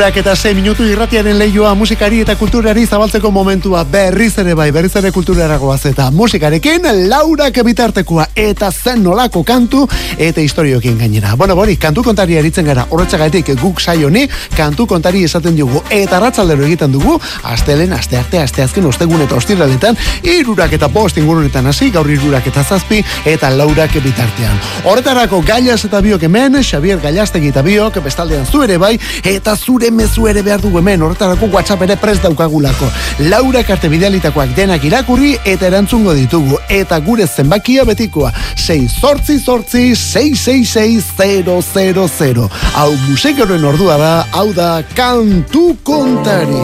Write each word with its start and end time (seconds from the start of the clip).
Irurak 0.00 0.16
eta 0.16 0.32
6 0.34 0.54
minutu 0.56 0.84
irratiaren 0.88 1.36
leioa 1.36 1.74
musikari 1.76 2.22
eta 2.22 2.32
kulturari 2.40 2.86
zabaltzeko 2.86 3.28
momentua 3.30 3.82
berriz 3.84 4.30
ere 4.40 4.54
bai, 4.56 4.70
berriz 4.72 4.94
ere 4.96 5.10
kulturaragoaz 5.12 5.82
eta 5.90 6.06
musikarekin 6.10 6.88
Laura 7.10 7.50
bitartekoa 7.50 8.30
eta 8.34 8.70
zen 8.72 9.02
nolako 9.04 9.42
kantu 9.44 9.86
eta 10.16 10.40
historiokin 10.40 10.96
gainera. 10.96 11.34
Bueno, 11.36 11.54
bori, 11.54 11.76
kantu 11.76 12.02
kontari 12.02 12.38
eritzen 12.40 12.64
gara, 12.64 12.86
horretzagatik 12.88 13.50
guk 13.60 13.78
saioni 13.78 14.26
kantu 14.56 14.86
kontari 14.86 15.24
esaten 15.24 15.54
dugu 15.58 15.82
eta 15.90 16.18
ratzaldero 16.18 16.64
egiten 16.64 16.92
dugu, 16.92 17.20
astelen, 17.42 17.92
aste 17.92 18.16
arte, 18.16 18.40
aste 18.40 18.62
azken, 18.62 18.86
ostegun 18.86 19.20
eta 19.20 19.36
ostiraletan, 19.36 20.00
irurak 20.22 20.72
eta 20.72 20.88
post 20.88 21.18
ingurunetan 21.18 21.66
hasi, 21.66 21.90
gaur 21.90 22.08
irurak 22.08 22.46
eta 22.46 22.64
zazpi 22.64 23.02
eta 23.26 23.50
laurak 23.50 24.00
bitartean. 24.00 24.56
Horretarako 24.84 25.42
gaiaz 25.44 25.84
eta 25.84 26.00
biok 26.00 26.24
hemen, 26.24 26.62
Xavier 26.64 27.04
Gailastegi 27.04 27.52
eta 27.52 27.60
biok, 27.60 28.00
bestaldean 28.00 28.46
zu 28.46 28.64
ere 28.64 28.80
bai, 28.80 28.96
eta 29.24 29.56
zure 29.56 29.89
mezu 29.90 30.26
ere 30.30 30.42
behar 30.42 30.60
dugu 30.60 30.78
hemen, 30.78 31.02
horretarako 31.02 31.46
WhatsApp 31.52 31.82
ere 31.86 31.96
prest 31.96 32.22
daukagulako. 32.22 32.86
Laura 33.30 33.62
karte 33.66 33.88
bidealitakoak 33.92 34.54
denak 34.56 34.84
irakurri 34.84 35.36
eta 35.44 35.66
erantzungo 35.68 36.14
ditugu. 36.14 36.58
Eta 36.68 37.00
gure 37.04 37.26
zenbakia 37.26 37.84
betikoa, 37.84 38.32
6 38.56 38.88
sortzi 39.00 39.38
sortzi 39.38 39.96
666 39.96 42.50
Hau 42.74 42.92
musikoren 43.08 43.64
ordua 43.64 43.96
da, 43.98 44.26
hau 44.32 44.52
da 44.54 44.82
kantu 44.94 45.76
kontari. 45.82 46.60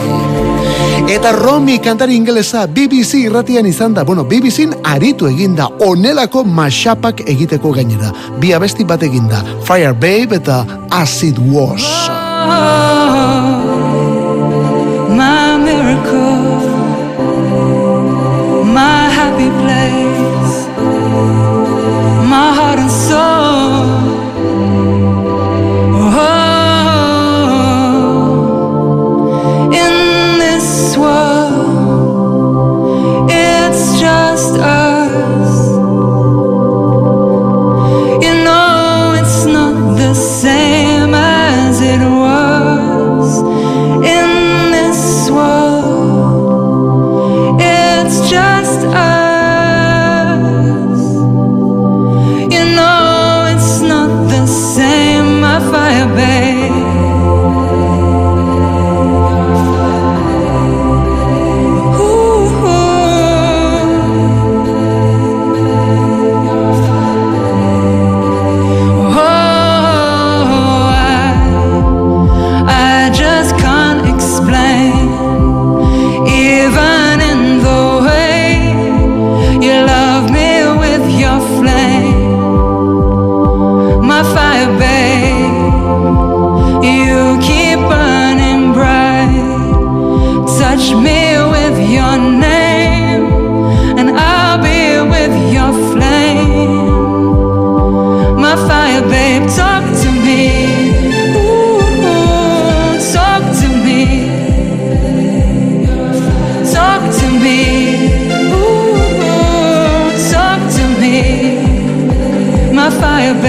Eta 1.06 1.32
Romi 1.32 1.78
kantari 1.78 2.16
ingelesa 2.16 2.66
BBC 2.66 3.20
irratian 3.28 3.66
izan 3.66 3.94
da, 3.94 4.02
bueno, 4.04 4.24
BBC 4.24 4.66
aritu 4.84 5.28
eginda, 5.30 5.68
onelako 5.86 6.42
mashapak 6.44 7.22
egiteko 7.30 7.70
gainera. 7.76 8.10
Bi 8.40 8.50
abesti 8.56 8.84
bat 8.84 9.02
eginda, 9.06 9.44
Fire 9.62 9.94
Babe 9.94 10.40
eta 10.40 10.64
Acid 10.90 11.38
Wash. 11.38 13.05
My 15.22 15.56
miracle, 15.66 16.60
my 18.78 19.00
happy 19.18 19.50
place, 19.60 19.85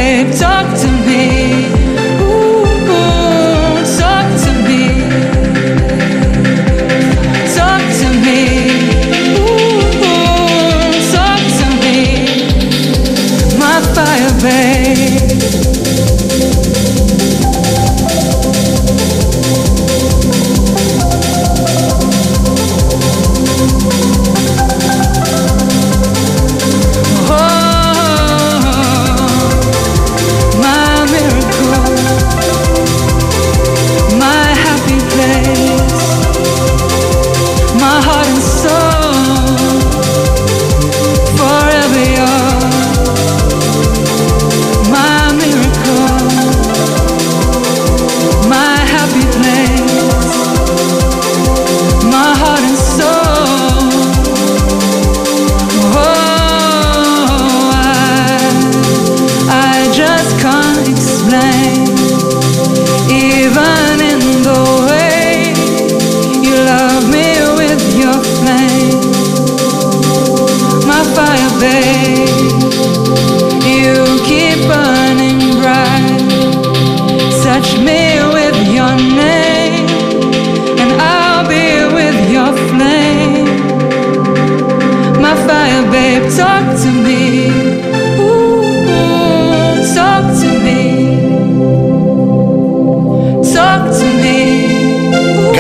fire, 0.08 0.24
babe. 0.24 0.34
Talk 0.40 0.82
to 0.82 0.88
me. 0.92 0.97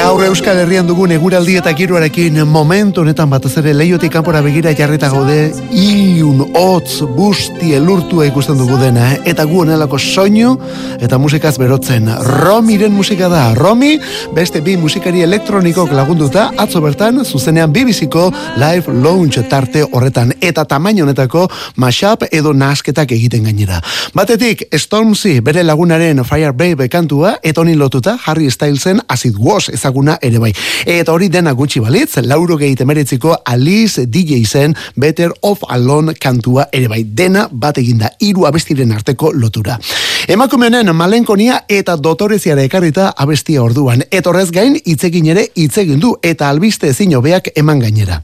Gaur 0.07 0.21
Euskal 0.23 0.55
Herrian 0.61 0.87
dugun 0.87 1.11
eguraldi 1.11 1.57
eta 1.59 1.73
giroarekin 1.75 2.37
momentu 2.47 3.01
honetan 3.01 3.27
batez 3.27 3.49
ere 3.59 3.73
leiotik 3.75 4.13
kanpora 4.13 4.39
begira 4.45 4.71
jarrita 4.71 5.09
gaude 5.11 5.49
ilun, 5.75 6.45
hotz, 6.55 7.01
busti, 7.17 7.73
elurtua 7.75 8.23
ikusten 8.29 8.55
dugu 8.55 8.77
dena, 8.79 9.09
eh? 9.11 9.17
eta 9.33 9.43
gu 9.43 9.65
honelako 9.65 9.99
soinu 9.99 10.53
eta 11.03 11.19
musikaz 11.19 11.57
berotzen. 11.59 12.07
Romiren 12.23 12.95
musika 12.95 13.27
da. 13.27 13.41
Romi, 13.59 13.97
beste 14.31 14.61
bi 14.63 14.77
musikari 14.79 15.25
elektronikok 15.25 15.91
lagunduta, 15.91 16.53
atzo 16.55 16.79
bertan, 16.85 17.25
zuzenean 17.25 17.75
bibiziko 17.75 18.29
live 18.55 18.95
launch 19.03 19.43
tarte 19.51 19.83
horretan, 19.91 20.31
eta 20.39 20.63
tamaino 20.63 21.03
honetako 21.03 21.49
mashup 21.75 22.23
edo 22.31 22.55
nasketak 22.55 23.11
egiten 23.17 23.43
gainera. 23.51 23.81
Batetik, 24.15 24.69
Stormzy 24.71 25.41
bere 25.43 25.67
lagunaren 25.67 26.23
Fire 26.23 26.55
Babe 26.55 26.87
kantua, 26.87 27.35
eta 27.43 27.59
honi 27.59 27.75
lotuta 27.75 28.15
Harry 28.23 28.47
Stylesen 28.47 29.03
Acid 29.09 29.35
Wash 29.35 29.75
ezaguna 29.97 30.17
ere 30.21 30.39
bai. 30.39 30.53
Eta 30.85 31.13
hori 31.13 31.29
dena 31.29 31.53
gutxi 31.53 31.79
balitz, 31.79 32.17
lauro 32.23 32.57
gehi 32.57 32.75
temeretziko 32.75 33.35
Alice 33.45 34.05
DJ 34.05 34.45
zen 34.45 34.75
Better 34.95 35.31
of 35.41 35.63
Alone 35.69 36.13
kantua 36.13 36.67
ere 36.71 36.87
bai. 36.87 37.03
Dena 37.03 37.47
bat 37.51 37.77
eginda, 37.77 38.11
hiru 38.19 38.45
abestiren 38.45 38.91
arteko 38.91 39.31
lotura. 39.33 39.79
Emakume 40.27 40.67
honen 40.67 40.93
malenkonia 40.95 41.63
eta 41.67 41.95
dotoreziara 41.95 42.63
ekarrita 42.63 43.13
abestia 43.17 43.63
orduan. 43.63 44.03
Etorrez 44.11 44.51
gain, 44.51 44.77
itzegin 44.85 45.27
ere 45.27 45.47
itzegin 45.55 45.99
du 45.99 46.15
eta 46.21 46.49
albiste 46.49 46.89
ezin 46.89 47.15
hobeak 47.15 47.51
eman 47.55 47.79
gainera. 47.79 48.23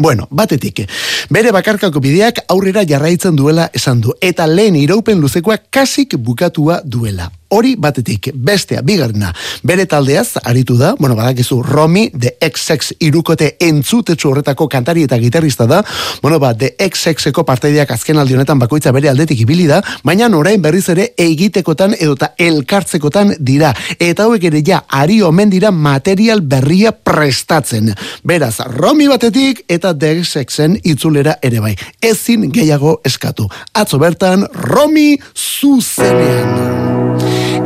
Bueno, 0.00 0.26
batetik, 0.30 0.86
bere 1.28 1.50
bakarkako 1.52 2.00
bideak 2.00 2.38
aurrera 2.48 2.86
jarraitzen 2.88 3.36
duela 3.36 3.68
esan 3.74 4.00
du, 4.00 4.14
eta 4.20 4.46
lehen 4.46 4.78
iraupen 4.80 5.20
luzekoa 5.20 5.58
kasik 5.70 6.16
bukatua 6.16 6.80
duela 6.84 7.28
hori 7.50 7.74
batetik, 7.78 8.30
bestea, 8.34 8.82
bigarna, 8.86 9.32
bere 9.66 9.86
taldeaz, 9.90 10.38
aritu 10.44 10.76
da, 10.78 10.94
bueno, 10.98 11.16
badakizu, 11.18 11.60
Romi, 11.66 12.08
The 12.10 12.36
XX 12.40 12.96
irukote 13.06 13.56
entzutetsu 13.66 14.30
horretako 14.30 14.68
kantari 14.70 15.04
eta 15.06 15.18
gitarrista 15.18 15.66
da, 15.66 15.82
bueno, 16.22 16.38
ba, 16.38 16.52
The 16.54 16.74
XX-eko 16.78 17.44
parteideak 17.46 17.90
azken 17.90 18.18
aldionetan 18.22 18.58
bakoitza 18.58 18.92
bere 18.94 19.10
aldetik 19.10 19.42
ibili 19.42 19.66
da, 19.70 19.80
baina 20.04 20.30
orain 20.36 20.62
berriz 20.62 20.86
ere 20.92 21.08
egitekotan 21.18 21.96
edota 21.98 22.32
elkartzekotan 22.38 23.34
dira, 23.40 23.72
eta 23.98 24.28
hauek 24.28 24.46
ere 24.50 24.62
ja, 24.66 24.84
ari 24.88 25.20
omen 25.22 25.50
dira 25.50 25.70
material 25.70 26.40
berria 26.40 26.92
prestatzen. 26.92 27.90
Beraz, 28.24 28.60
Romi 28.76 29.08
batetik 29.10 29.64
eta 29.68 29.94
The 29.98 30.14
XX-en 30.22 30.78
itzulera 30.84 31.38
ere 31.42 31.60
bai. 31.60 31.74
Ezin 32.00 32.50
gehiago 32.52 33.00
eskatu. 33.04 33.48
Atzo 33.74 33.98
bertan, 33.98 34.46
Romi 34.70 35.18
zuzenean. 35.34 36.89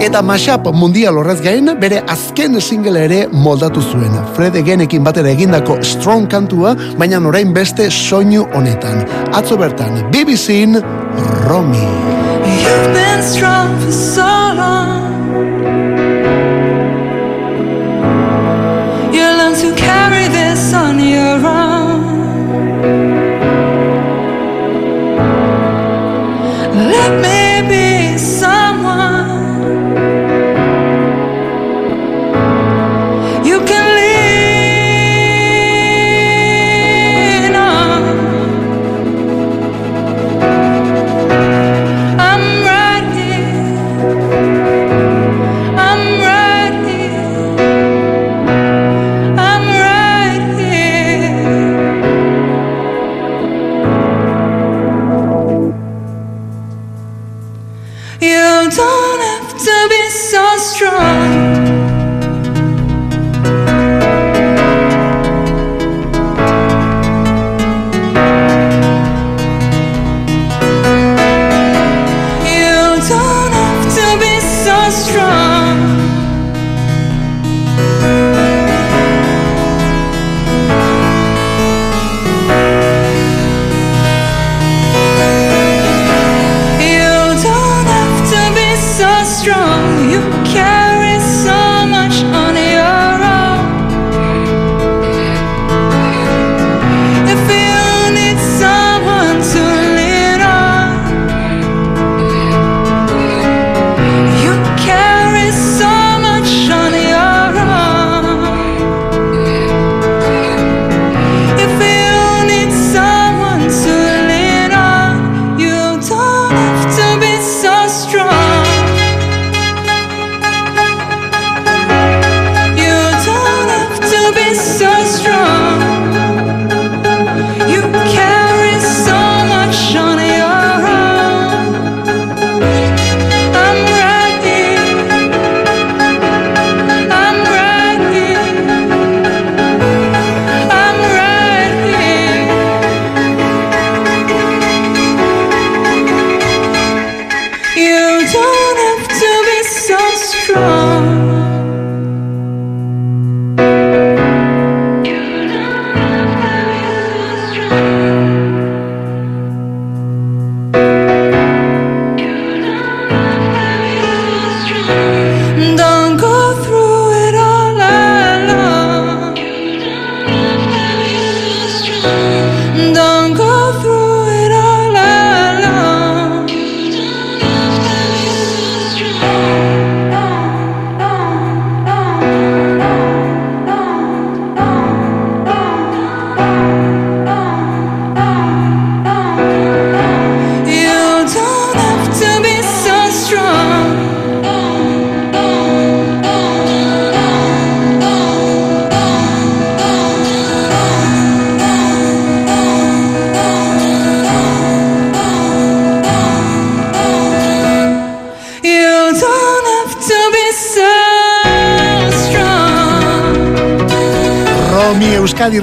Eta 0.02 0.23
mashup 0.23 0.67
mundial 0.75 1.17
horrez 1.19 1.41
gain, 1.43 1.70
bere 1.81 2.00
azken 2.11 2.61
single 2.61 3.05
ere 3.05 3.20
moldatu 3.31 3.82
zuen. 3.82 4.17
Fred 4.35 4.56
Egenekin 4.58 5.05
batera 5.05 5.31
egindako 5.31 5.79
strong 5.82 6.26
kantua, 6.31 6.75
baina 6.99 7.20
orain 7.29 7.52
beste 7.55 7.91
soinu 7.91 8.46
honetan. 8.55 9.05
Atzo 9.32 9.56
bertan, 9.56 10.11
BBC-in 10.11 10.81
Romy. 11.46 11.87
You've 12.44 12.93
been 12.94 13.23
strong 13.23 13.74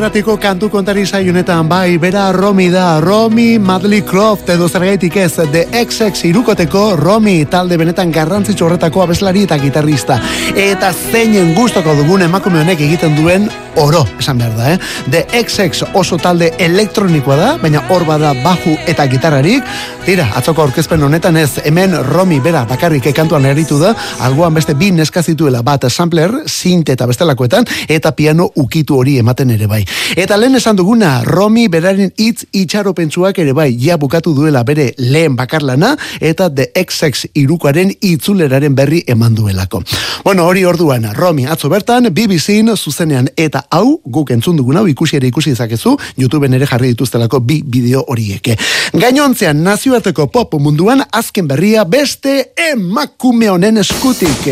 Euskadi 0.01 0.21
Ratiko 0.21 0.37
kantu 0.41 0.69
kontari 0.69 1.03
honetan 1.29 1.69
bai, 1.69 1.97
bera 1.99 2.31
Romi 2.31 2.71
da, 2.71 2.99
Romi 2.99 3.59
Madly 3.59 4.01
Croft 4.01 4.49
edo 4.49 4.67
zergaitik 4.67 5.15
ez, 5.15 5.33
The 5.35 5.67
XX 5.71 6.25
irukoteko 6.25 6.95
Romi 6.95 7.45
talde 7.45 7.77
benetan 7.77 8.11
garrantzitsu 8.11 8.65
horretako 8.65 9.03
abeslari 9.03 9.43
eta 9.43 9.59
gitarrista. 9.59 10.19
Eta 10.55 10.91
zeinen 11.11 11.53
gustoko 11.53 11.93
dugun 11.93 12.23
emakume 12.23 12.61
honek 12.61 12.81
egiten 12.81 13.15
duen 13.15 13.47
oro, 13.75 14.01
esan 14.19 14.37
behar 14.37 14.57
da, 14.57 14.71
eh? 14.73 14.79
The 15.11 15.21
XX 15.43 15.93
oso 15.93 16.17
talde 16.17 16.49
elektronikoa 16.57 17.37
da, 17.37 17.51
baina 17.61 17.83
hor 17.89 18.03
bada 18.05 18.33
baju 18.43 18.73
eta 18.89 19.05
gitarrarik, 19.07 19.63
tira, 20.05 20.25
atzoko 20.35 20.65
aurkezpen 20.65 21.03
honetan 21.03 21.37
ez, 21.37 21.59
hemen 21.63 21.93
Romi 22.09 22.39
bera 22.39 22.65
bakarrik 22.67 23.05
ekantuan 23.13 23.45
eritu 23.45 23.77
da, 23.79 23.93
algoan 24.25 24.57
beste 24.57 24.73
bi 24.73 24.91
neskazituela 24.91 25.61
bat 25.61 25.85
sampler, 25.91 26.41
sinte 26.47 26.97
eta 26.97 27.07
bestelakoetan, 27.07 27.69
eta 27.87 28.11
piano 28.17 28.49
ukitu 28.55 28.97
hori 28.97 29.19
ematen 29.21 29.55
ere 29.55 29.69
bai. 29.71 29.85
Eta 30.15 30.37
lehen 30.37 30.55
esan 30.55 30.75
duguna, 30.75 31.21
Romi 31.23 31.67
beraren 31.71 32.11
hitz 32.17 32.45
itxaropentsuak 32.51 33.39
ere 33.43 33.53
bai, 33.53 33.69
ja 33.79 33.97
bukatu 33.97 34.33
duela 34.35 34.63
bere 34.67 34.91
lehen 34.97 35.35
bakarlana, 35.35 35.95
eta 36.19 36.49
The 36.49 36.71
XX 36.75 37.31
irukoaren 37.41 37.93
itzuleraren 38.01 38.75
berri 38.75 39.03
eman 39.07 39.35
duelako. 39.35 39.83
Bueno, 40.23 40.45
hori 40.45 40.65
orduan, 40.65 41.07
Romi 41.15 41.47
atzo 41.47 41.69
bertan, 41.69 42.11
BBC-n 42.13 42.75
zuzenean 42.77 43.29
eta 43.37 43.65
hau 43.71 43.99
guk 44.05 44.31
entzun 44.35 44.59
dugun 44.59 44.81
hau 44.81 44.85
ikusi 44.87 45.17
ere 45.17 45.29
ikusi 45.31 45.55
dezakezu, 45.55 45.95
YouTubeen 46.17 46.53
ere 46.59 46.67
jarri 46.69 46.93
dituztelako 46.93 47.39
bi 47.39 47.61
bideo 47.63 48.03
horiek. 48.07 48.53
Gainontzean 48.93 49.63
nazioarteko 49.63 50.27
pop 50.31 50.59
munduan 50.59 51.03
azken 51.11 51.47
berria 51.47 51.85
beste 51.85 52.51
emakume 52.71 53.49
honen 53.49 53.81
eskutik. 53.81 54.51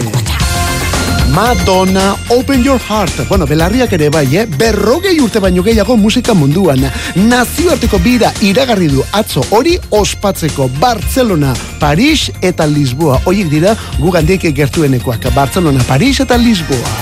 Madonna, 1.34 2.16
Open 2.30 2.64
Your 2.64 2.80
Heart. 2.80 3.28
Bueno, 3.28 3.46
belarriak 3.46 3.92
ere 3.94 4.10
bai, 4.10 4.26
eh? 4.38 4.46
Berrogei 4.46 5.20
urte 5.22 5.40
baino 5.40 5.64
gehiago 5.64 5.98
musika 5.98 6.34
munduan. 6.34 6.82
Nazioarteko 7.16 8.00
bira 8.04 8.32
iragarri 8.42 8.90
du 8.92 9.04
atzo 9.12 9.44
hori 9.52 9.78
ospatzeko 9.90 10.70
Barcelona, 10.80 11.54
Paris 11.80 12.30
eta 12.42 12.66
Lisboa. 12.66 13.22
Hoiek 13.26 13.50
dira 13.50 13.76
gugandiek 14.00 14.50
gertuenekoak. 14.56 15.30
Barcelona, 15.36 15.84
Paris 15.88 16.20
eta 16.20 16.38
Lisboa. 16.38 16.96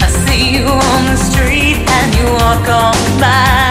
I 0.00 0.08
see 0.26 0.56
you 0.56 0.66
on 0.66 1.04
the 1.06 1.16
street 1.16 1.88
and 1.88 2.14
you 2.14 2.32
walk 2.32 2.68
on 2.68 3.20
by. 3.20 3.61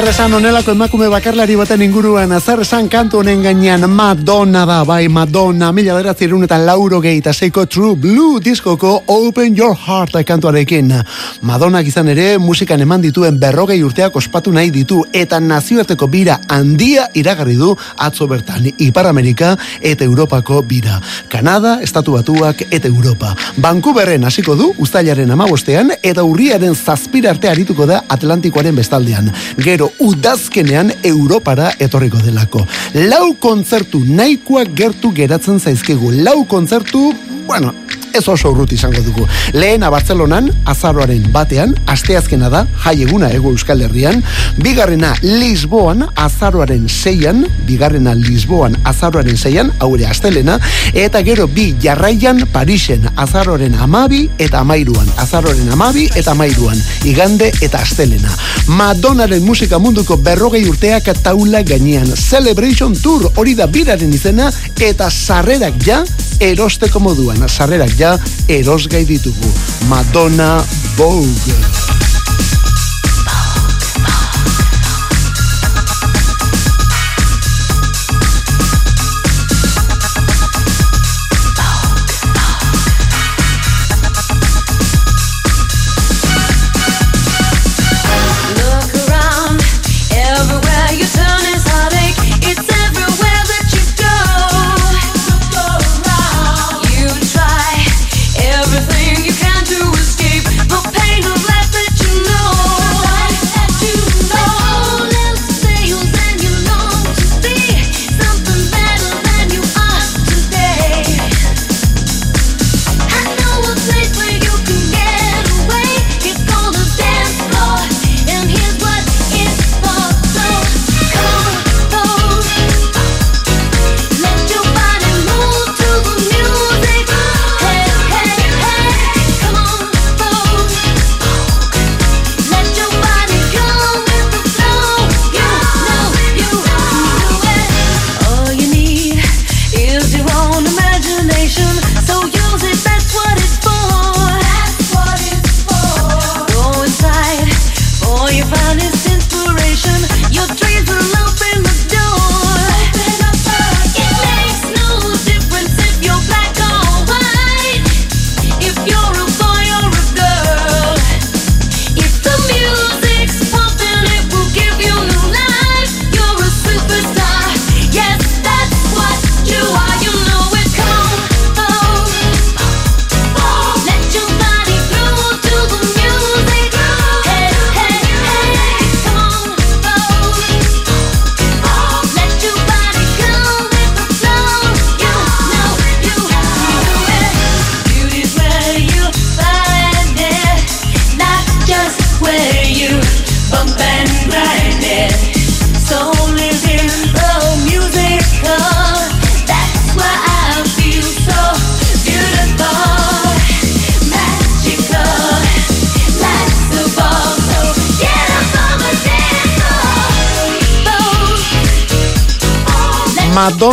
Zer 0.00 0.08
esan 0.08 0.32
onelako 0.32 0.72
emakume 0.72 1.10
bakarlari 1.12 1.58
baten 1.60 1.82
inguruan, 1.84 2.30
zer 2.40 2.62
esan 2.62 2.86
kantu 2.88 3.18
honen 3.18 3.42
gainean 3.44 3.82
Madonna 3.92 4.62
da, 4.64 4.78
bai 4.88 5.08
Madonna, 5.12 5.72
mila 5.76 5.92
beratzi 5.98 6.24
eta 6.44 6.56
lauro 6.56 7.02
gehieta 7.02 7.34
seiko 7.34 7.66
True 7.66 7.96
Blue 7.96 8.40
diskoko 8.40 9.02
Open 9.06 9.54
Your 9.54 9.76
Heart 9.76 10.24
kantuarekin. 10.24 10.94
Madonna 11.42 11.82
izan 11.82 12.08
ere 12.08 12.38
musikan 12.38 12.80
eman 12.80 13.02
dituen 13.02 13.38
berrogei 13.38 13.82
urteak 13.82 14.16
ospatu 14.16 14.50
nahi 14.50 14.70
ditu 14.70 15.04
eta 15.12 15.38
nazioarteko 15.38 16.06
bira 16.06 16.38
handia 16.48 17.10
iragarri 17.12 17.56
du 17.56 17.76
atzo 17.98 18.26
bertan, 18.26 18.72
Ipar 18.78 19.06
Amerika 19.06 19.54
eta 19.82 20.04
Europako 20.04 20.62
bira. 20.62 20.98
Kanada, 21.28 21.82
Estatu 21.82 22.12
Batuak 22.12 22.62
eta 22.70 22.88
Europa. 22.88 23.34
Vancouverren 23.58 24.24
hasiko 24.24 24.56
du 24.56 24.72
uztailaren 24.78 25.30
amabostean 25.30 25.92
eta 26.02 26.24
urriaren 26.24 26.74
zazpira 26.74 27.32
arte 27.36 27.50
arituko 27.50 27.84
da 27.84 28.04
Atlantikoaren 28.08 28.74
bestaldean. 28.74 29.30
Gero 29.58 29.89
udazkenean 29.98 30.92
Europara 31.02 31.72
etorriko 31.78 32.18
delako. 32.24 32.66
Lau 32.94 33.34
kontzertu 33.40 34.02
nahikoak 34.06 34.74
gertu 34.76 35.12
geratzen 35.14 35.60
zaizkigu. 35.60 36.12
Lau 36.24 36.44
kontzertu, 36.48 37.12
bueno, 37.46 37.74
ez 38.12 38.26
oso 38.28 38.50
urruti 38.50 38.74
izango 38.74 39.02
dugu. 39.02 39.26
Lehena 39.52 39.90
Bartzelonan, 39.90 40.50
azaroaren 40.66 41.24
batean, 41.32 41.74
asteazkena 41.90 42.50
da, 42.52 42.64
jai 42.84 43.02
eguna 43.04 43.30
ego 43.34 43.50
Euskal 43.54 43.82
Herrian, 43.82 44.22
bigarrena 44.58 45.14
Lisboan, 45.22 46.06
azaroaren 46.16 46.88
seian, 46.88 47.44
bigarrena 47.68 48.14
Lisboan, 48.14 48.76
azaroaren 48.84 49.36
seian, 49.36 49.72
haure 49.80 50.06
astelena, 50.06 50.58
eta 50.94 51.22
gero 51.26 51.46
bi 51.46 51.70
jarraian 51.82 52.44
Parisen, 52.52 53.06
azaroaren 53.16 53.74
amabi 53.80 54.26
eta 54.38 54.60
amairuan, 54.64 55.08
azaroaren 55.22 55.70
amabi 55.72 56.08
eta 56.14 56.32
amairuan, 56.32 56.78
igande 57.04 57.52
eta 57.60 57.82
astelena. 57.82 58.32
Madonnaren 58.70 59.44
musika 59.44 59.78
munduko 59.78 60.16
berrogei 60.16 60.64
urteak 60.68 61.12
taula 61.22 61.62
gainean, 61.62 62.10
Celebration 62.16 62.94
Tour 62.96 63.30
hori 63.36 63.54
da 63.54 63.66
biraren 63.66 64.12
izena, 64.14 64.50
eta 64.80 65.10
sarrerak 65.10 65.78
ja 65.86 66.02
erosteko 66.40 67.00
moduan, 67.04 67.42
sarrerak 67.48 67.92
ja 68.00 68.18
erosgai 68.48 69.04
ditugu. 69.04 69.52
Madonna 69.88 70.64
Vogue. 70.96 72.19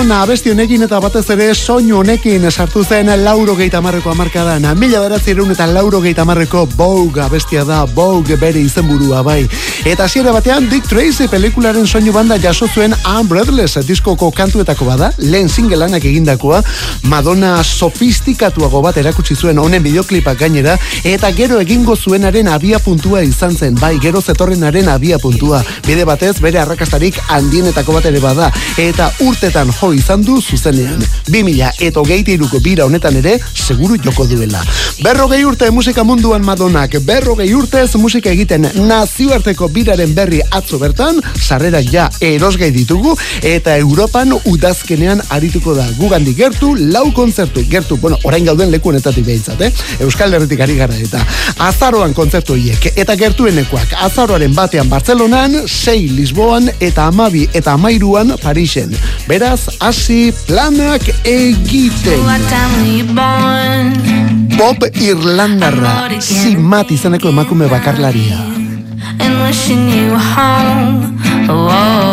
Madonna 0.07 0.23
abesti 0.23 0.51
honekin 0.53 0.85
eta 0.85 1.01
batez 1.03 1.25
ere 1.33 1.45
soinu 1.51 1.97
honekin 1.99 2.45
sartu 2.47 2.79
zen 2.87 3.09
lauro 3.25 3.57
geita 3.57 3.81
marreko 3.83 4.13
amarkadan. 4.13 4.63
Mila 4.79 5.01
beratzi 5.03 5.35
eta 5.51 5.65
lauro 5.67 5.99
geita 5.99 6.23
marreko 6.23 6.65
Vogue 6.77 7.21
abestia 7.21 7.65
da, 7.65 7.83
Vogue 7.83 8.37
bere 8.37 8.57
izenburua 8.57 9.21
bai. 9.21 9.49
Eta 9.83 10.05
hasiera 10.05 10.31
batean 10.31 10.69
Dick 10.69 10.87
Tracy 10.87 11.27
pelikularen 11.27 11.85
soinu 11.85 12.13
banda 12.13 12.37
jaso 12.39 12.67
zuen 12.73 12.93
I'm 13.05 13.27
Breathless 13.27 13.85
diskoko 13.85 14.31
kantuetako 14.31 14.85
bada, 14.85 15.11
lehen 15.17 15.49
singelanak 15.49 16.05
egindakoa, 16.05 16.61
Madonna 17.03 17.61
sofistikatuago 17.63 18.81
bat 18.81 18.97
erakutsi 18.97 19.35
zuen 19.35 19.59
honen 19.59 19.83
bideoklipak 19.83 20.39
gainera, 20.39 20.77
eta 21.03 21.31
gero 21.31 21.59
egingo 21.59 21.97
zuenaren 21.97 22.47
abia 22.47 22.79
puntua 22.79 23.23
izan 23.23 23.55
zen, 23.55 23.75
bai, 23.75 23.97
gero 23.99 24.21
zetorrenaren 24.21 24.87
abia 24.87 25.19
puntua. 25.19 25.61
Bide 25.85 26.05
batez, 26.05 26.39
bere 26.39 26.59
arrakastarik 26.63 27.19
handienetako 27.27 27.99
bat 27.99 28.05
ere 28.05 28.23
bada, 28.23 28.51
eta 28.77 29.11
urtetan 29.19 29.71
jo 29.71 29.96
izan 29.97 30.23
du 30.23 30.39
zuzenean. 30.41 31.01
2000 31.27 31.83
eta 31.87 32.01
hogeita 32.01 32.31
iruko 32.33 32.61
bira 32.63 32.85
honetan 32.85 33.17
ere, 33.19 33.37
seguru 33.53 33.97
joko 34.03 34.25
duela. 34.29 34.61
Berrogei 35.03 35.43
urte 35.45 35.69
musika 35.71 36.03
munduan 36.07 36.45
Madonnak, 36.45 36.97
berrogei 37.05 37.49
urtez 37.53 37.89
musika 37.99 38.31
egiten 38.31 38.69
nazioarteko 38.87 39.67
biraren 39.73 40.13
berri 40.15 40.41
atzo 40.51 40.79
bertan, 40.81 41.19
sarrerak 41.35 41.91
ja 41.93 42.07
erosgai 42.21 42.71
ditugu, 42.73 43.15
eta 43.45 43.77
Europan 43.77 44.33
udazkenean 44.45 45.21
arituko 45.33 45.75
da. 45.77 45.85
Gugandik 45.99 46.37
gertu, 46.37 46.73
lau 46.93 47.05
kontzertu, 47.13 47.63
gertu, 47.69 47.97
bueno, 48.01 48.17
orain 48.23 48.45
gauden 48.45 48.71
leku 48.73 48.91
honetatik 48.91 49.25
behintzat, 49.25 49.61
eh? 49.61 49.71
Euskal 50.05 50.33
Herritik 50.33 50.61
ari 50.65 50.77
gara 50.79 50.97
eta 50.97 51.21
azaroan 51.67 52.13
kontzertu 52.17 52.57
hiek, 52.57 52.91
eta 52.95 53.15
gertuenekoak, 53.19 53.95
azaroaren 54.07 54.53
batean 54.57 54.89
Bartzelonan, 54.89 55.63
sei 55.67 56.07
Lisboan, 56.09 56.69
eta 56.79 57.07
amabi 57.11 57.47
eta 57.53 57.73
amairuan 57.77 58.35
Parisen. 58.41 58.93
Beraz, 59.27 59.67
hasi 59.87 60.33
planak 60.47 60.99
egiten. 61.23 62.19
Bob 64.57 64.83
Irlandarra, 64.99 66.09
zimat 66.19 66.91
izeneko 66.91 67.31
emakume 67.31 67.69
bakarlaria. 67.71 68.39
And 69.23 69.39
wishing 69.45 69.87
you 69.87 70.19
home. 70.19 71.15
Oh, 71.47 72.06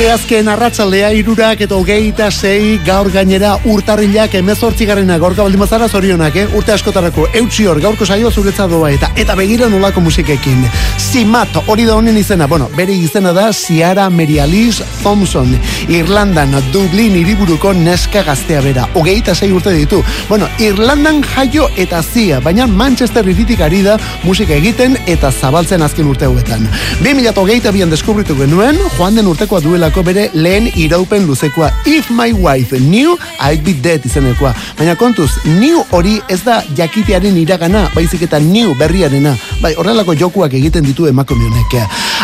Asteazken 0.00 0.48
arratsaldea 0.48 1.10
irurak 1.12 1.60
eta 1.60 1.76
hogeita 1.76 2.30
sei 2.32 2.78
gaur 2.86 3.10
gainera 3.12 3.50
urtarrilak 3.68 4.32
emezortzi 4.38 4.86
garrena 4.88 5.18
gaurka 5.20 5.44
baldin 5.44 5.60
bazara 5.60 5.90
zorionak, 5.92 6.38
eh? 6.40 6.46
urte 6.56 6.72
askotarako 6.72 7.26
eutxi 7.36 7.66
hor 7.68 7.82
gaurko 7.84 8.06
saio 8.08 8.30
zuretza 8.30 8.64
doa 8.64 8.88
eta 8.94 9.10
eta 9.20 9.36
begira 9.36 9.68
nolako 9.68 10.00
musikekin. 10.00 10.62
Simat 10.96 11.58
hori 11.66 11.84
da 11.84 11.98
honen 11.98 12.16
izena, 12.16 12.46
bueno, 12.48 12.70
bere 12.78 12.94
izena 12.96 13.34
da 13.36 13.50
Ciara 13.52 14.06
Merialis 14.08 14.78
Thompson, 15.02 15.52
Irlandan, 15.92 16.56
Dublin 16.72 17.20
hiriburuko 17.20 17.74
neska 17.76 18.22
gaztea 18.24 18.64
bera, 18.64 18.88
hogeita 18.94 19.34
sei 19.34 19.52
urte 19.52 19.76
ditu. 19.76 20.00
Bueno, 20.30 20.48
Irlandan 20.64 21.20
jaio 21.34 21.68
eta 21.76 22.00
zia, 22.00 22.40
baina 22.40 22.66
Manchester 22.66 23.28
iritik 23.28 23.60
ari 23.60 23.82
da 23.84 23.98
musika 24.24 24.56
egiten 24.56 24.96
eta 25.04 25.28
zabaltzen 25.28 25.84
azken 25.84 26.08
urte 26.08 26.24
hauetan. 26.24 26.64
2008 27.04 27.76
bian 27.76 27.92
deskubritu 27.92 28.38
genuen, 28.40 28.80
joan 28.96 29.20
den 29.20 29.28
urtekoa 29.28 29.60
duelako 29.90 30.02
bere 30.06 30.30
lehen 30.34 30.68
iraupen 30.78 31.26
luzekoa 31.26 31.70
If 31.86 32.10
My 32.10 32.32
Wife 32.32 32.78
Knew 32.78 33.16
I'd 33.40 33.64
Be 33.64 33.72
Dead 33.72 34.04
izenekoa. 34.06 34.54
Baina 34.78 34.94
kontuz, 34.94 35.30
New 35.58 35.82
hori 35.90 36.20
ez 36.28 36.42
da 36.44 36.62
jakitearen 36.76 37.36
iragana, 37.36 37.88
baizik 37.94 38.22
eta 38.22 38.38
New 38.38 38.74
berriarena. 38.78 39.34
Bai, 39.60 39.74
horrelako 39.74 40.14
jokuak 40.14 40.54
egiten 40.54 40.84
ditu 40.84 41.08
emakume 41.10 41.48
honek. 41.48 41.74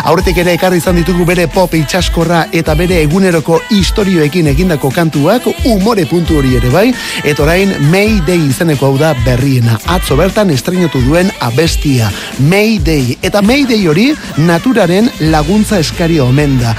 Aurretik 0.07 0.37
ere 0.37 0.53
ekarri 0.55 0.77
izan 0.77 0.95
ditugu 0.95 1.25
bere 1.25 1.47
pop 1.51 1.73
itxaskorra 1.75 2.45
eta 2.55 2.75
bere 2.77 3.01
eguneroko 3.03 3.59
istorioekin 3.75 4.47
egindako 4.53 4.91
kantuak 4.93 5.49
umore 5.65 6.05
puntu 6.05 6.37
hori 6.37 6.55
ere 6.55 6.69
bai, 6.71 6.85
eta 7.23 7.43
orain 7.43 7.73
Mayday 7.91 8.47
izeneko 8.47 8.91
hau 8.91 8.97
da 9.01 9.11
berriena. 9.25 9.79
Atzo 9.91 10.15
bertan 10.15 10.53
estrenatu 10.55 11.01
duen 11.03 11.31
abestia 11.41 12.11
Mayday. 12.39 13.17
Eta 13.21 13.41
Mayday 13.41 13.87
hori 13.89 14.07
naturaren 14.37 15.11
laguntza 15.33 15.81
eskaria 15.83 16.23
omen 16.23 16.59
da. 16.61 16.77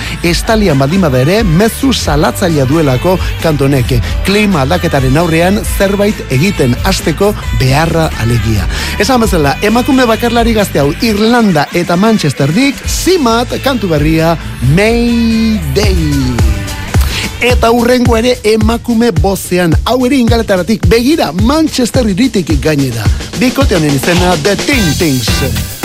Estalian 0.78 0.90
baldin 0.90 1.00
bada 1.02 1.20
ere, 1.24 1.42
mezu 1.42 1.92
salatzailea 1.92 2.64
duelako 2.68 3.16
kantoneke. 3.42 3.98
Klima 4.24 4.60
aldaketaren 4.62 5.16
aurrean 5.18 5.58
zerbait 5.78 6.14
egiten 6.30 6.76
hasteko 6.84 7.32
beharra 7.58 8.08
alegia. 8.22 8.66
Esan 9.02 9.20
bezala, 9.20 9.56
emakume 9.62 10.06
bakarlari 10.06 10.54
gazte 10.54 10.78
hau 10.78 10.92
Irlanda 11.02 11.66
eta 11.74 11.96
Manchester 11.96 12.52
dik, 12.54 12.78
zimat 12.86 13.56
kantu 13.64 13.90
berria 13.90 14.36
Mayday. 14.76 15.96
Eta 17.42 17.72
urrengo 17.74 18.16
ere 18.18 18.36
emakume 18.44 19.10
bozean, 19.10 19.74
hau 19.84 20.04
ere 20.06 20.20
ingaletaratik, 20.22 20.86
begira 20.86 21.32
Manchester 21.32 22.06
iritik 22.06 22.54
gainera. 22.62 23.02
Bikote 23.40 23.78
honen 23.78 23.98
izena 23.98 24.36
The 24.44 24.54
Ting 24.62 25.77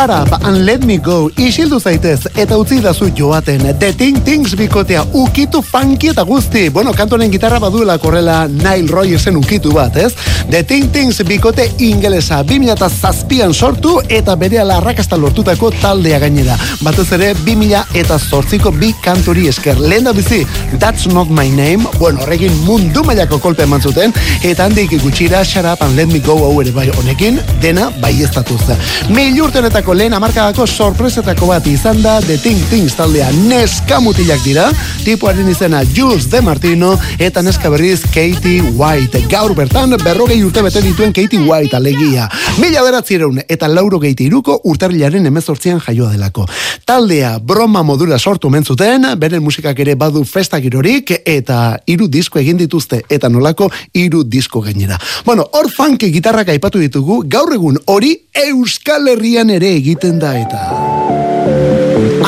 Shut 0.00 0.08
up 0.08 0.44
and 0.46 0.64
let 0.64 0.82
me 0.82 0.96
go. 0.96 1.28
Isildu 1.36 1.76
zaitez 1.76 2.22
eta 2.40 2.56
utzi 2.56 2.78
dazu 2.80 3.10
joaten. 3.12 3.60
The 3.78 3.90
Ting 3.92 4.22
Tings 4.24 4.54
bikotea 4.56 5.02
ukitu 5.12 5.60
funky 5.60 6.08
eta 6.08 6.22
guzti. 6.24 6.70
Bueno, 6.72 6.94
kantonen 6.96 7.28
gitarra 7.30 7.58
baduela 7.60 7.98
korrela 7.98 8.48
Nile 8.48 8.88
Rogersen 8.88 9.36
ukitu 9.36 9.74
bat, 9.74 9.98
ez? 10.00 10.14
The 10.48 10.62
Ting 10.64 10.88
Tings 10.92 11.20
bikote 11.28 11.66
ingelesa 11.84 12.38
2007an 12.48 13.52
sortu 13.52 13.98
eta 14.08 14.38
bere 14.40 14.62
arrakasta 14.62 15.18
lortutako 15.20 15.70
taldea 15.82 16.18
gainera. 16.18 16.56
Batez 16.80 17.10
ere 17.18 17.34
2000 17.34 18.00
eta 18.00 18.18
zortziko 18.18 18.72
bi 18.72 18.94
kanturi 19.04 19.48
esker. 19.52 19.76
Lehen 19.80 20.08
da 20.08 20.16
bizi, 20.16 20.46
That's 20.78 21.12
Not 21.12 21.28
My 21.28 21.50
Name, 21.50 21.84
bueno, 21.98 22.22
horrekin 22.22 22.56
mundu 22.64 23.04
mailako 23.04 23.38
kolpe 23.38 23.68
eman 23.68 23.82
zuten, 23.82 24.16
eta 24.42 24.64
handik 24.64 24.96
gutxira 25.02 25.44
Shut 25.44 25.68
Up 25.68 25.84
and 25.84 26.00
Let 26.00 26.08
Me 26.08 26.24
Go 26.24 26.38
hau 26.46 26.56
ere 26.62 26.72
bai 26.72 26.88
honekin, 26.88 27.40
dena 27.60 27.90
bai 28.00 28.16
estatuz. 28.22 28.62
Mil 29.10 29.36
urtenetako 29.44 29.89
lehen 29.94 30.14
amarkadako 30.14 30.66
sorpresetako 30.66 31.46
bat 31.50 31.66
izan 31.66 32.02
da 32.02 32.18
The 32.20 32.36
Ting 32.38 32.60
Tings 32.70 32.94
taldea 32.98 33.30
neska 33.48 33.98
mutilak 34.00 34.42
dira, 34.44 34.68
tipuaren 35.04 35.48
izena 35.48 35.80
Jules 35.96 36.28
De 36.30 36.40
Martino 36.44 36.92
eta 37.18 37.42
neska 37.42 37.70
berriz 37.72 38.02
Katie 38.14 38.62
White. 38.76 39.24
Gaur 39.30 39.54
bertan 39.56 39.96
berrogei 40.04 40.38
urte 40.44 40.62
bete 40.62 40.82
dituen 40.84 41.14
Katie 41.16 41.40
White 41.42 41.76
alegia. 41.76 42.28
Mila 42.60 42.84
beratzireun 42.86 43.40
eta 43.48 43.68
lauro 43.68 43.98
geiti 43.98 44.28
iruko 44.28 44.60
urtarrilaren 44.70 45.26
emezortzian 45.26 45.80
jaioa 45.80 46.12
delako. 46.12 46.46
Taldea 46.86 47.38
broma 47.38 47.82
modura 47.82 48.18
sortu 48.18 48.50
mentzuten, 48.50 49.08
beren 49.18 49.42
musikak 49.42 49.78
ere 49.80 49.94
badu 49.94 50.24
festa 50.24 50.60
girorik 50.60 51.14
eta 51.24 51.78
hiru 51.86 52.08
disko 52.08 52.38
egin 52.38 52.60
dituzte 52.60 53.02
eta 53.08 53.28
nolako 53.28 53.70
hiru 53.94 54.22
disko 54.24 54.60
gainera. 54.60 55.00
Bueno, 55.24 55.48
hor 55.52 55.70
funky 55.70 56.12
gitarrak 56.12 56.54
aipatu 56.54 56.78
ditugu, 56.78 57.22
gaur 57.26 57.54
egun 57.54 57.78
hori 57.86 58.16
Euskal 58.46 59.08
Herrian 59.10 59.50
ere 59.50 59.79
egiten 59.80 60.18
da 60.20 60.34
eta. 60.36 60.62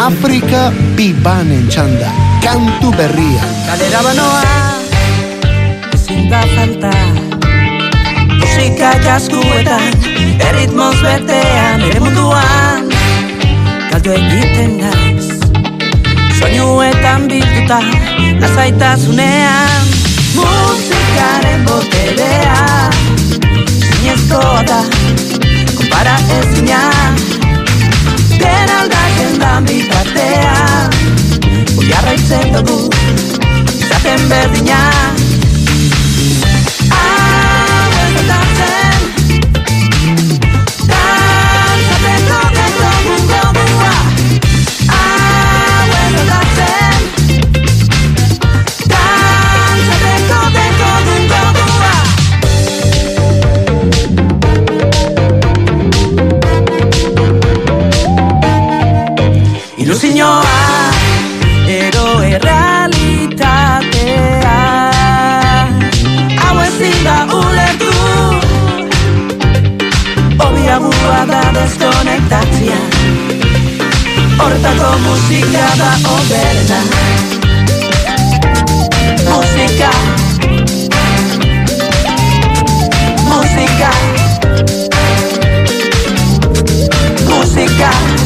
Afrika 0.00 0.70
bibanen 0.96 1.68
txanda, 1.68 2.10
kantu 2.44 2.92
berria. 2.96 3.44
Kalera 3.68 4.02
banoa 4.08 4.62
ezin 6.12 6.30
da 6.30 6.40
falta 6.54 6.90
Musika 8.38 8.90
jaskuetan 9.04 9.92
Erritmoz 10.48 10.96
betean 11.02 11.84
Ere 11.88 12.00
munduan 12.00 12.88
Galdu 13.90 14.14
egiten 14.16 14.78
naiz 14.80 15.28
Soinuetan 16.38 17.28
bilduta 17.30 17.80
Lasaitasunean 18.40 19.92
Musikaren 20.36 21.64
boterea 21.68 22.90
Zinezkoa 23.78 24.64
da 24.68 24.82
Konpara 25.76 26.18
Den 26.28 27.41
aldatzen 29.42 29.64
dan 29.64 29.64
bitartean 29.66 30.90
Jarraitzen 31.88 32.52
dugu 32.54 32.90
Izaten 33.74 34.28
berdina 34.28 35.21
memoria, 72.62 72.76
hortako 74.38 74.98
musika 74.98 75.66
da 75.78 75.90
oberda. 76.10 76.80
Musika, 79.30 79.90
musika, 83.28 83.90
musika. 87.28 88.21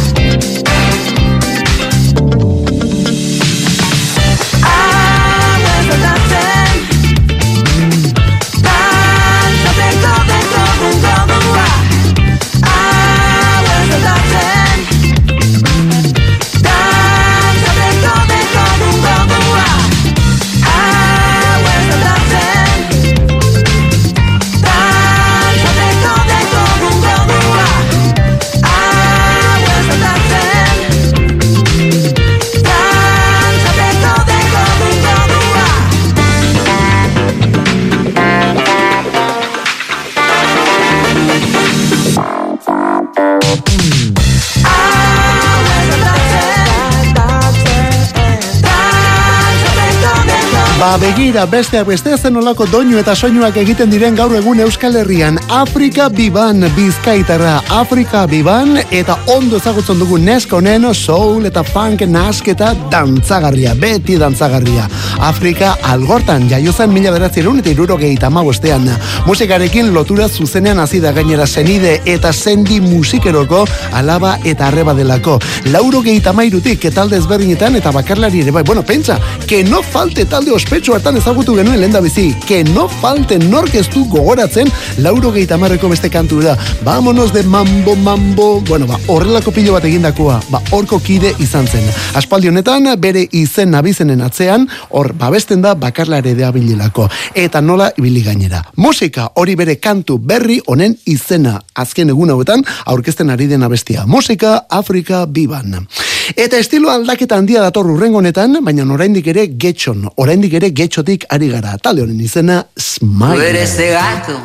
Begira 51.36 51.52
besteak 51.52 51.84
beste 51.84 52.14
zen 52.16 52.36
olako 52.40 52.64
doinu 52.72 52.96
eta 52.96 53.12
soinuak 53.12 53.58
egiten 53.60 53.90
diren 53.92 54.14
gaur 54.16 54.32
egun 54.38 54.62
Euskal 54.64 54.94
Herrian. 54.96 55.36
Afrika 55.52 56.06
Biban 56.08 56.64
Bizkaitarra 56.72 57.58
Afrika 57.76 58.22
Biban 58.26 58.78
eta 58.88 59.18
ondo 59.34 59.58
ezagutzen 59.60 60.00
dugu 60.00 60.16
neska 60.16 60.56
honen 60.56 60.86
soul 60.94 61.44
eta 61.44 61.60
funk 61.62 62.06
nasketa 62.08 62.70
dantzagarria 62.90 63.74
beti 63.74 64.16
dantzagarria. 64.16 64.86
Afrika 65.28 65.74
algortan 65.82 66.48
jaio 66.48 66.72
zen 66.72 66.94
mila 66.94 67.12
beratzerun 67.12 67.60
eta 67.60 67.68
irurogeita 67.68 68.30
amabostean 68.32 68.88
musikarekin 69.26 69.92
lotura 69.92 70.30
zuzenean 70.30 70.80
hasi 70.80 71.00
da 71.00 71.12
gainera 71.12 71.46
zenide 71.46 72.00
eta 72.06 72.32
sendi 72.32 72.80
musikeroko 72.80 73.66
alaba 73.92 74.38
eta 74.42 74.68
arreba 74.68 74.94
delako. 74.94 75.36
Lauro 75.66 76.00
gehieta 76.00 76.32
mairutik 76.32 76.88
talde 76.94 77.20
ezberdinetan 77.20 77.76
eta 77.76 77.92
bakarlari 77.92 78.40
ere 78.40 78.56
bai. 78.56 78.64
Bueno 78.64 78.82
pentsa 78.82 79.20
que 79.46 79.62
no 79.64 79.82
falte 79.82 80.24
talde 80.24 80.52
ospetsu 80.52 80.94
hartan 80.94 81.16
ezagutu 81.26 81.56
genuen 81.58 81.80
lenda 81.80 81.98
bizi. 82.00 82.28
Que 82.46 82.62
no 82.62 82.86
falte 82.88 83.38
nork 83.38 83.74
gogoratzen 84.10 84.68
lauro 84.98 85.32
gehieta 85.32 85.56
marreko 85.58 85.88
beste 85.88 86.08
kantu 86.08 86.40
da. 86.40 86.56
Vámonos 86.84 87.32
de 87.32 87.42
mambo 87.42 87.96
mambo. 87.96 88.60
Bueno 88.60 88.86
ba 88.86 88.96
horrelako 89.08 89.50
pilo 89.50 89.72
bat 89.72 89.84
egindakoa. 89.84 90.40
Ba 90.50 90.62
horko 90.70 91.00
kide 91.00 91.34
izan 91.40 91.66
zen. 91.66 91.82
Aspaldi 92.14 92.48
honetan 92.48 92.86
bere 93.00 93.26
izen 93.32 93.74
abizenen 93.74 94.20
atzean 94.20 94.68
hor 94.90 95.12
babesten 95.14 95.62
da 95.62 95.74
bakarlare 95.74 96.34
de 96.34 96.44
abilelako. 96.44 97.08
Eta 97.34 97.60
nola 97.60 97.90
ibili 97.96 98.22
gainera. 98.22 98.62
Musika 98.76 99.30
hori 99.34 99.56
bere 99.56 99.80
kantu 99.80 100.18
berri 100.18 100.60
honen 100.66 100.94
izena. 101.06 101.60
Azken 101.74 102.10
egun 102.10 102.30
hauetan 102.30 102.62
aurkezten 102.86 103.30
ari 103.30 103.48
den 103.48 103.64
abestia. 103.64 104.06
Musika 104.06 104.66
Afrika 104.70 105.26
biban 105.26 105.88
Eta 106.34 106.58
estilo 106.58 106.90
aldaketa 106.90 107.36
handia 107.38 107.60
dator 107.62 107.86
urrengo 107.86 108.18
honetan, 108.18 108.58
baina 108.64 108.82
oraindik 108.92 109.28
ere 109.30 109.46
getxon, 109.62 110.08
oraindik 110.16 110.56
ere 110.58 110.72
getxotik 110.74 111.26
ari 111.30 111.48
gara. 111.52 111.76
Talde 111.78 112.02
honen 112.02 112.20
izena 112.20 112.64
Smile. 112.76 113.48
eres 113.48 113.76
de 113.78 113.90
gato, 113.90 114.40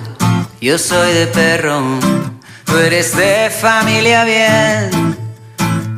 yo 0.61 0.77
soy 0.77 1.13
de 1.13 1.27
perro. 1.27 1.81
Tú 2.65 2.77
eres 2.77 3.15
de 3.17 3.49
familia 3.49 4.23
bien, 4.25 5.17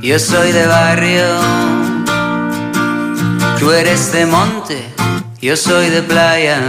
yo 0.02 0.18
soy 0.20 0.52
de 0.52 0.66
barrio. 0.68 1.26
Tú 3.60 3.72
eres 3.72 4.12
de 4.14 4.26
monte, 4.26 4.78
yo 5.42 5.58
soy 5.58 5.90
de 5.90 6.02
playa. 6.02 6.60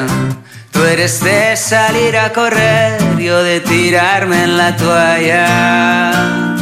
Tú 0.73 0.83
eres 0.83 1.23
de 1.23 1.57
salir 1.57 2.17
a 2.17 2.33
correr, 2.33 2.99
yo 3.19 3.43
de 3.45 3.61
tirarme 3.61 4.43
en 4.43 4.57
la 4.57 4.77
toalla. 4.77 6.54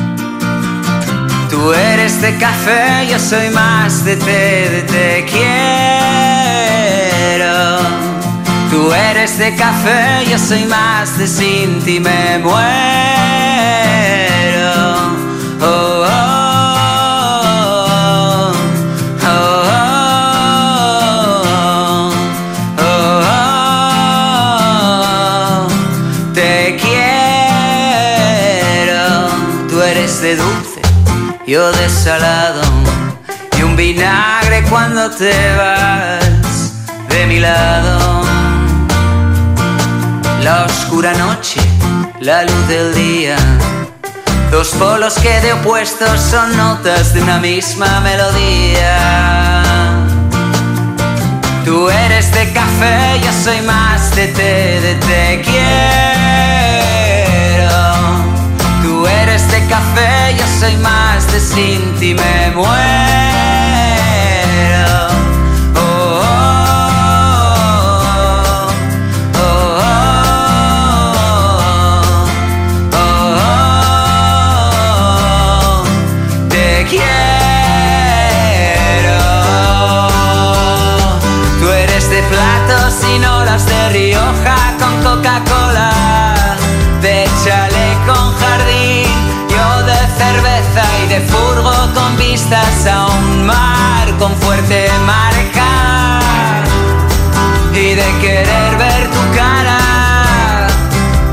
Tú 1.63 1.73
eres 1.73 2.21
de 2.21 2.37
café, 2.39 3.07
yo 3.09 3.21
soy 3.21 3.49
más 3.51 4.05
de 4.05 4.17
té, 4.17 4.69
de 4.69 4.83
te 4.83 5.25
quiero. 5.31 5.47
Tú 8.69 8.93
eres 8.93 9.39
de 9.39 9.55
café, 9.55 10.27
yo 10.29 10.39
soy 10.41 10.65
más 10.65 11.17
de 11.19 11.29
sin 11.29 11.81
ti 11.85 12.01
me 12.01 12.41
muero. 12.41 12.53
Oh, 15.61 16.05
oh, 16.05 16.32
yo 31.47 31.73
de 31.73 31.89
salado 31.89 32.63
y 33.59 33.63
un 33.63 33.77
vinagre 33.77 34.63
cuando 34.71 35.11
te 35.11 35.33
vas 35.57 36.73
de 37.09 37.27
mi 37.27 37.41
lado. 37.41 38.23
La 40.43 40.65
oscura 40.65 41.13
noche, 41.15 41.61
la 42.21 42.45
luz 42.45 42.69
del 42.69 42.95
día, 42.95 43.37
dos 44.51 44.69
polos 44.71 45.15
que 45.15 45.41
de 45.41 45.53
opuestos 45.53 46.21
son 46.21 46.57
notas 46.57 47.15
de 47.15 47.23
una 47.23 47.39
misma 47.39 48.01
melodía. 48.01 49.53
Tú 51.65 51.89
eres 51.89 52.33
de 52.33 52.53
café, 52.53 53.21
yo 53.25 53.33
soy 53.45 53.61
más 53.63 54.15
de 54.15 54.29
té, 54.29 54.81
de 54.81 54.95
te 54.95 55.43
quiero. 55.43 56.12
Tú 59.43 59.49
eres 59.49 59.61
de 59.61 59.67
café, 59.69 60.37
yo 60.39 60.47
soy 60.61 60.77
más 60.77 61.27
de 61.33 61.41
sin 61.41 61.95
ti 61.99 62.15
me 62.15 62.51
muero. 62.55 62.69
Oh, 65.75 65.81
oh, 65.81 66.29
oh, 69.35 69.51
oh, 72.95 72.95
oh, 72.95 73.09
oh, 75.75 75.85
te 76.49 76.87
quiero. 76.89 77.03
Tú 81.61 81.67
eres 81.69 82.09
de 82.11 82.23
platos 82.23 82.95
y 83.13 83.19
no 83.19 83.45
las 83.45 83.67
de 83.67 83.89
Rioja 83.89 84.57
con 84.79 85.03
Coca-Cola, 85.03 85.91
de 87.01 87.29
chalet 87.45 87.72
de 91.13 91.21
furgo 91.21 91.75
con 91.93 92.17
vistas 92.17 92.87
a 92.87 93.07
un 93.07 93.45
mar 93.45 94.07
con 94.19 94.35
fuerte 94.37 94.89
marca 95.05 96.21
y 97.75 97.95
de 98.01 98.09
querer 98.23 98.71
ver 98.79 99.11
tu 99.11 99.23
cara 99.37 99.79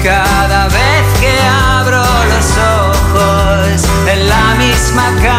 cada 0.03 0.67
vez 0.67 1.05
que 1.21 1.33
abro 1.77 2.03
los 2.33 2.47
ojos 2.81 3.89
en 4.11 4.27
la 4.27 4.55
misma 4.55 5.05
cama 5.23 5.38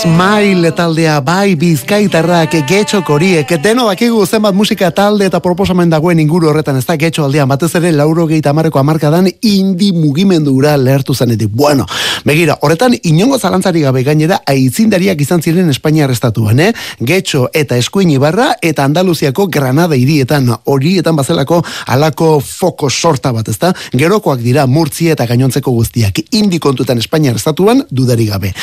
Smile 0.00 0.70
taldea 0.72 1.18
bai 1.20 1.58
bizkaitarrak 1.60 2.54
getxok 2.64 3.10
horiek 3.12 3.50
deno 3.60 3.84
dakigu 3.84 4.22
zenbat 4.24 4.54
musika 4.56 4.88
talde 4.96 5.26
eta 5.28 5.42
proposamen 5.44 5.90
dagoen 5.92 6.22
inguru 6.22 6.48
horretan 6.48 6.78
ez 6.78 6.86
da 6.88 6.94
getxo 6.96 7.26
aldean 7.26 7.50
batez 7.50 7.68
ere 7.76 7.90
lauro 7.92 8.24
gehi 8.30 8.40
tamareko 8.40 8.80
amarkadan 8.80 9.28
indi 9.28 9.90
mugimendura 9.92 10.78
lehertu 10.80 11.12
zanetik. 11.12 11.50
Bueno, 11.52 11.84
begira, 12.24 12.56
horretan 12.62 12.96
inongo 13.02 13.36
zalantzari 13.38 13.82
gabe 13.84 14.02
gainera 14.06 14.38
aitzindariak 14.48 15.20
izan 15.20 15.42
ziren 15.42 15.68
Espainia 15.68 16.08
estatuan, 16.08 16.64
eh? 16.64 16.72
Getxo 17.04 17.50
eta 17.52 17.76
eskuin 17.76 18.14
ibarra 18.14 18.54
eta 18.62 18.88
Andaluziako 18.88 19.48
Granada 19.52 20.00
hirietan 20.00 20.48
horietan 20.64 21.20
bazelako 21.20 21.60
alako 21.86 22.30
foko 22.40 22.88
sorta 22.88 23.34
bat, 23.36 23.52
ezta? 23.52 23.74
Gerokoak 23.92 24.40
dira 24.40 24.64
Murtzia 24.66 25.12
eta 25.12 25.28
gainontzeko 25.28 25.76
guztiak. 25.76 26.24
Indi 26.40 26.58
kontutan 26.58 26.96
Espainiar 27.04 27.36
estatuan 27.36 27.84
dudari 27.90 28.30
gabe. 28.32 28.54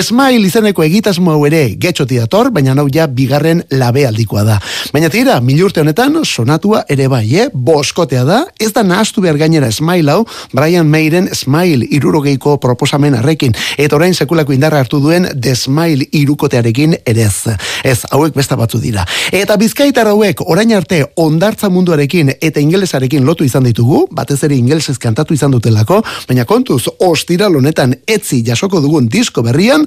Smile 0.00 0.48
izeneko 0.48 0.85
egitasmo 0.86 1.34
hau 1.34 1.44
ere 1.48 1.62
getxoti 1.80 2.18
dator, 2.20 2.50
baina 2.54 2.74
hau 2.78 2.86
ja 2.92 3.06
bigarren 3.06 3.62
labe 3.70 4.06
aldikoa 4.06 4.44
da. 4.46 4.58
Baina 4.94 5.10
tira, 5.12 5.40
milurte 5.40 5.82
honetan 5.82 6.20
sonatua 6.24 6.84
ere 6.88 7.08
bai, 7.12 7.24
eh? 7.36 7.48
Boskotea 7.52 8.24
da, 8.26 8.42
ez 8.60 8.72
da 8.72 8.84
nahastu 8.86 9.22
behar 9.24 9.38
gainera 9.40 9.70
Smile 9.72 10.12
hau, 10.12 10.26
Brian 10.54 10.88
Mayren 10.88 11.28
Smile 11.34 11.86
irurogeiko 11.90 12.56
proposamen 12.62 13.16
arrekin, 13.18 13.54
eta 13.76 13.96
orain 13.96 14.14
sekulako 14.14 14.54
indarra 14.54 14.80
hartu 14.84 15.00
duen 15.02 15.28
The 15.34 15.54
Smile 15.56 16.06
irukotearekin 16.12 16.96
ere 17.04 17.26
ez. 17.26 17.56
Ez, 17.84 17.98
hauek 18.10 18.34
besta 18.36 18.56
batzu 18.56 18.80
dira. 18.82 19.04
Eta 19.34 19.56
bizkaitar 19.60 20.08
hauek 20.10 20.42
orain 20.46 20.72
arte 20.76 21.02
ondartza 21.22 21.68
munduarekin 21.72 22.32
eta 22.40 22.62
ingelesarekin 22.62 23.26
lotu 23.26 23.44
izan 23.44 23.66
ditugu, 23.66 24.06
batez 24.10 24.38
ere 24.46 24.56
ingelesez 24.56 24.96
kantatu 25.02 25.34
izan 25.34 25.54
dutelako, 25.54 26.02
baina 26.28 26.46
kontuz, 26.48 26.84
ostira 27.04 27.48
honetan 27.48 27.94
etzi 28.06 28.42
jasoko 28.46 28.80
dugun 28.84 29.08
disko 29.12 29.42
berrian, 29.46 29.86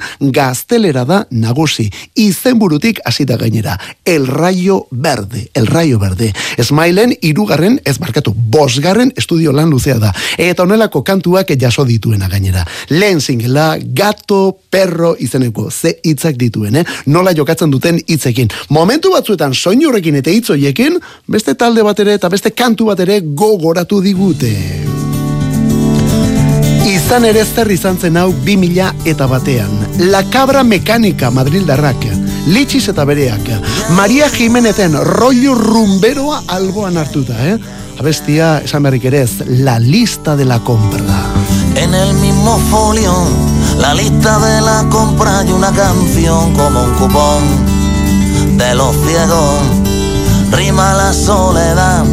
gaztelera 0.89 1.05
da 1.05 1.27
nagusi. 1.31 1.89
Izenburutik 2.15 2.99
hasita 3.05 3.37
gainera. 3.37 3.77
El 4.05 4.27
Rayo 4.27 4.87
Verde. 4.91 5.49
El 5.53 5.67
Rayo 5.67 5.99
Verde. 5.99 6.33
Smilen 6.61 7.15
irugarren, 7.21 7.79
ez 7.85 7.99
markatu, 7.99 8.33
bosgarren 8.33 9.13
estudio 9.15 9.51
lan 9.51 9.69
luzea 9.69 9.99
da. 9.99 10.13
Eta 10.37 10.63
honelako 10.63 11.03
kantuak 11.03 11.51
jaso 11.59 11.85
dituena 11.85 12.27
gainera. 12.29 12.65
Lehen 12.89 13.21
singela, 13.21 13.77
gato, 13.79 14.57
perro 14.69 15.15
izeneko, 15.19 15.69
ze 15.71 15.99
hitzak 16.03 16.37
dituen, 16.37 16.75
eh? 16.75 16.85
Nola 17.05 17.33
jokatzen 17.33 17.71
duten 17.71 17.99
hitzekin. 18.07 18.49
Momentu 18.69 19.11
batzuetan 19.11 19.53
soinu 19.53 19.89
horrekin 19.89 20.15
eta 20.15 20.31
hitz 20.31 20.49
horiekin, 20.49 20.99
beste 21.27 21.55
talde 21.55 21.83
bat 21.83 21.99
ere 21.99 22.17
eta 22.19 22.29
beste 22.29 22.51
kantu 22.51 22.91
bat 22.91 22.99
ere 22.99 23.21
gogoratu 23.21 24.01
digute. 24.01 24.98
Izan 27.09 27.23
ere 27.25 27.41
zer 27.41 27.71
izan 27.73 27.95
zen 27.97 28.19
hau 28.21 28.27
2000 28.45 29.07
eta 29.09 29.25
batean. 29.25 29.71
La 30.11 30.19
Cabra 30.29 30.61
Mekanika 30.61 31.31
Madrildarrak. 31.33 32.03
Litxiz 32.53 32.83
eta 32.91 33.01
bereak. 33.09 33.49
Maria 33.97 34.27
Jimeneten 34.29 34.93
rollo 35.07 35.55
rumberoa 35.57 36.43
alboan 36.53 37.01
hartuta, 37.01 37.33
eh? 37.47 37.55
Abestia, 37.97 38.59
esan 38.61 38.85
berrik 38.85 39.09
ere 39.09 39.23
ez, 39.23 39.41
la 39.65 39.79
lista 39.79 40.35
de 40.37 40.45
la 40.45 40.59
compra. 40.59 41.23
En 41.73 41.95
el 41.95 42.13
mismo 42.21 42.59
folio, 42.69 43.15
la 43.79 43.95
lista 43.95 44.37
de 44.45 44.61
la 44.61 44.85
compra 44.91 45.43
y 45.47 45.51
una 45.51 45.71
canción 45.71 46.53
como 46.53 46.83
un 46.83 46.93
cupón 46.93 48.55
de 48.55 48.75
los 48.75 48.95
ciegos. 49.07 49.57
Rima 50.51 50.93
la 50.93 51.11
soledad 51.13 52.05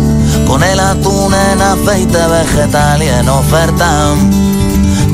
con 0.46 0.64
el 0.64 0.80
atún 0.80 1.34
en 1.34 1.60
aceite 1.60 2.26
vegetal 2.28 3.02
y 3.02 3.08
en 3.08 3.28
oferta. 3.28 4.16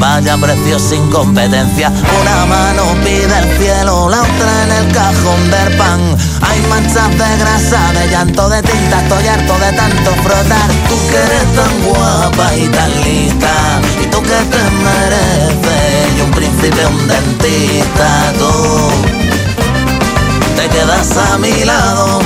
Vaya 0.02 0.36
precio 0.36 0.80
sin 0.80 1.08
competencia, 1.12 1.92
una 2.20 2.46
mano 2.46 2.82
pide 3.04 3.38
el 3.38 3.56
cielo, 3.56 4.08
la 4.10 4.22
otra 4.22 4.64
en 4.64 4.72
el 4.72 4.92
cajón 4.92 5.48
del 5.48 5.76
pan. 5.76 6.00
Hay 6.40 6.60
manchas 6.62 7.08
de 7.10 7.38
grasa, 7.38 7.92
de 7.92 8.08
llanto, 8.08 8.48
de 8.48 8.62
tinta, 8.62 9.00
estoy 9.00 9.28
harto 9.28 9.54
de 9.60 9.72
tanto 9.72 10.10
frotar. 10.24 10.68
Tú 10.88 10.96
que 11.08 11.18
eres 11.18 11.54
tan 11.54 11.82
guapa 11.84 12.56
y 12.56 12.66
tan 12.66 12.90
lista, 13.04 13.80
y 14.02 14.06
tú 14.06 14.20
que 14.22 14.40
te 14.52 14.62
mereces, 14.82 16.18
y 16.18 16.20
un 16.20 16.30
príncipe, 16.32 16.84
un 16.84 17.06
dentista, 17.06 18.32
tú 18.40 18.90
te 20.56 20.68
quedas 20.68 21.16
a 21.16 21.38
mi 21.38 21.64
lado 21.64 22.20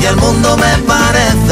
y 0.00 0.06
el 0.06 0.16
mundo 0.16 0.56
me 0.56 0.78
parece 0.86 1.49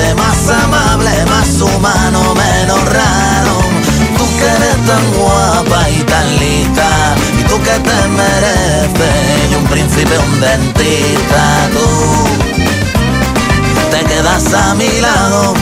un 10.41 10.73
tú 11.73 11.89
te 13.91 14.05
quedas 14.05 14.55
a 14.55 14.75
mi 14.75 15.01
lado 15.01 15.55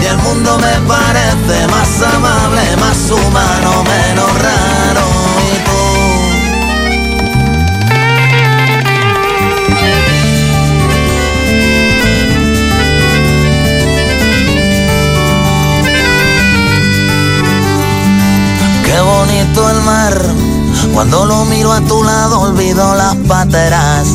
y 0.00 0.06
el 0.06 0.16
mundo 0.18 0.58
me 0.58 0.80
parece 0.88 1.68
más 1.68 2.02
amable, 2.14 2.76
más 2.80 3.10
humano, 3.10 3.84
menos 3.84 4.32
raro. 4.40 5.02
Y 5.44 5.56
Qué 18.84 19.00
bonito 19.00 19.70
el 19.70 19.80
mar. 19.82 19.91
Cuando 20.92 21.24
lo 21.24 21.44
miro 21.46 21.72
a 21.72 21.80
tu 21.80 22.02
lado 22.02 22.40
olvido 22.40 22.94
las 22.94 23.16
pateras. 23.28 24.08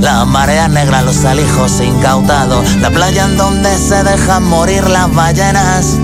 Las 0.00 0.26
mareas 0.26 0.70
negras, 0.70 1.04
los 1.04 1.24
alijos 1.24 1.80
incautados. 1.80 2.76
La 2.76 2.90
playa 2.90 3.24
en 3.24 3.36
donde 3.36 3.76
se 3.78 4.02
dejan 4.04 4.44
morir 4.44 4.88
las 4.88 5.12
ballenas. 5.14 5.98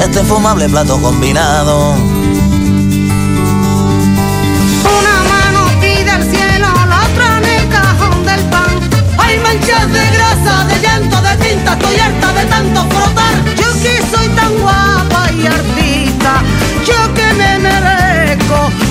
Este 0.00 0.22
fumable 0.24 0.68
plato 0.68 1.00
combinado. 1.00 1.94
Una 4.98 5.22
mano 5.28 5.66
pide 5.80 6.10
al 6.10 6.22
cielo, 6.30 6.68
la 6.88 7.02
otra 7.04 7.38
en 7.38 7.44
el 7.44 7.68
cajón 7.68 8.24
del 8.24 8.40
pan. 8.50 8.80
Hay 9.18 9.38
manchas 9.40 9.92
de 9.92 10.10
grasa, 10.10 10.64
de 10.64 10.80
llanto, 10.80 11.20
de 11.22 11.36
tinta, 11.36 11.72
estoy 11.72 11.96
harta 11.96 12.32
de 12.32 12.44
tanto 12.46 12.86
frotar. 12.90 13.44
Yo 13.56 13.72
que 13.82 14.02
soy 14.14 14.28
tan 14.30 14.58
guapa 14.60 15.30
y 15.32 15.46
artista, 15.46 16.42
yo 16.86 17.14
que 17.14 17.21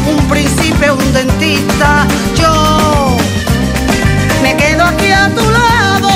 un 0.07 0.28
príncipe, 0.28 0.91
un 0.91 1.14
dentista. 1.14 2.07
Yo 2.36 3.18
me 4.41 4.55
quedo 4.55 4.84
aquí 4.86 5.12
a 5.12 5.30
tu 5.30 5.49
lado 5.49 6.09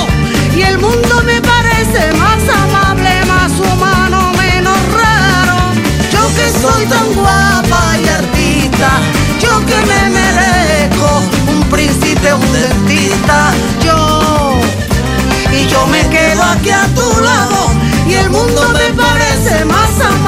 y 0.56 0.62
el 0.62 0.78
mundo 0.78 1.22
me 1.24 1.40
parece 1.40 2.12
más 2.14 2.42
amable, 2.64 3.24
más 3.26 3.52
humano, 3.52 4.32
menos 4.38 4.78
raro. 4.92 5.58
Yo 6.12 6.22
que 6.36 6.50
soy 6.60 6.86
tan 6.86 7.12
guapa 7.14 7.98
y 8.02 8.08
artista, 8.08 8.90
yo 9.40 9.64
que 9.66 9.78
me 9.86 10.10
merezco 10.10 11.22
un 11.48 11.60
príncipe, 11.68 12.32
un 12.32 12.52
dentista, 12.52 13.52
yo 13.84 14.58
y 15.52 15.66
yo 15.66 15.86
me 15.86 16.00
quedo 16.08 16.42
aquí 16.42 16.70
a 16.70 16.86
tu 16.94 17.20
lado 17.20 17.70
y 18.08 18.14
el 18.14 18.30
mundo 18.30 18.62
me 18.72 18.92
parece 18.94 19.64
más 19.64 19.90
amable, 20.00 20.25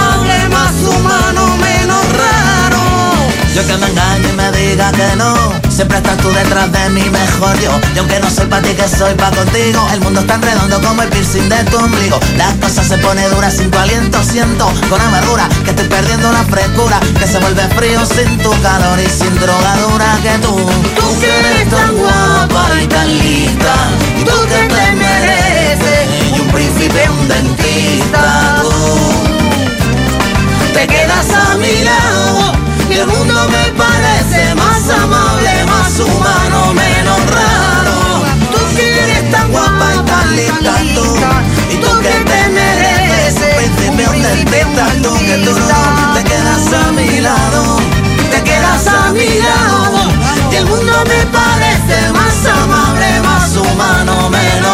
Yo 3.59 3.67
que 3.67 3.77
me 3.77 3.89
engaño 3.89 4.29
y 4.29 4.33
me 4.35 4.53
diga 4.53 4.93
que 4.93 5.17
no 5.17 5.35
Siempre 5.69 5.97
estás 5.97 6.17
tú 6.19 6.31
detrás 6.31 6.71
de 6.71 6.91
mi 6.91 7.03
mejor 7.11 7.59
yo. 7.59 7.73
Y 7.93 7.99
aunque 7.99 8.21
no 8.21 8.31
soy 8.31 8.47
para 8.47 8.63
ti 8.63 8.73
que 8.73 8.87
soy 8.87 9.15
pa' 9.15 9.33
contigo 9.33 9.85
El 9.93 10.01
mundo 10.01 10.21
es 10.21 10.29
tan 10.29 10.41
redondo 10.41 10.81
como 10.81 11.03
el 11.03 11.09
piercing 11.09 11.49
de 11.49 11.65
tu 11.65 11.77
ombligo. 11.77 12.21
Las 12.37 12.55
cosas 12.59 12.87
se 12.87 12.99
pone 12.99 13.29
duras 13.31 13.55
sin 13.55 13.69
tu 13.69 13.79
aliento 13.79 14.23
Siento 14.23 14.73
con 14.89 15.01
amargura 15.01 15.49
que 15.65 15.71
estoy 15.71 15.89
perdiendo 15.89 16.31
la 16.31 16.45
frescura 16.45 17.01
Que 17.19 17.27
se 17.27 17.41
vuelve 17.41 17.63
frío 17.71 18.07
sin 18.07 18.39
tu 18.39 18.51
calor 18.63 19.01
y 19.01 19.11
sin 19.11 19.35
drogadura 19.41 20.19
que 20.23 20.39
tú 20.39 20.55
Tú 20.95 21.21
que 21.21 21.27
eres 21.27 21.69
tan 21.69 21.97
guapa 21.97 22.69
y 22.81 22.87
tan 22.87 23.09
lista, 23.19 23.75
y 24.21 24.25
tú 24.25 24.37
que 24.47 24.73
te 24.73 24.93
mereces 24.93 26.37
Y 26.37 26.41
un 26.41 26.49
príncipe, 26.49 27.11
un 27.11 27.27
dentista 27.27 28.63
te 30.75 30.87
quedas 30.87 31.27
a 31.31 31.57
mi 31.57 31.83
lado 31.83 32.58
el 33.01 33.07
mundo 33.07 33.49
me 33.49 33.73
parece 33.73 34.55
más 34.57 34.91
amable, 34.91 35.65
más 35.67 36.01
humano, 36.01 36.75
menos 36.75 37.21
raro. 37.31 38.25
Tú 38.51 38.59
que 38.77 39.05
eres 39.05 39.31
tan 39.31 39.51
guapa 39.53 39.95
y 39.95 39.99
tan 40.11 40.37
lista, 40.37 40.75
tú, 40.95 41.05
Y 41.71 41.77
tú 41.77 42.01
que 42.01 42.11
te 42.31 42.49
mereces 42.49 43.89
un 43.89 44.23
dentista 44.23 44.87
Tú 45.03 45.15
que 45.15 45.37
tú 45.45 45.53
no 45.53 46.15
te 46.15 46.25
quedas 46.25 46.73
a 46.73 46.93
mi 46.93 47.21
lado 47.21 47.79
te 48.31 48.43
quedas 48.43 48.87
a 48.87 49.13
mi 49.13 49.39
lado 49.39 49.99
y 50.53 50.57
el 50.57 50.67
mundo 50.67 50.93
me 51.07 51.27
parece 51.27 52.13
más 52.13 52.45
amable, 52.45 53.21
más 53.23 53.57
humano, 53.57 54.29
menos 54.29 54.68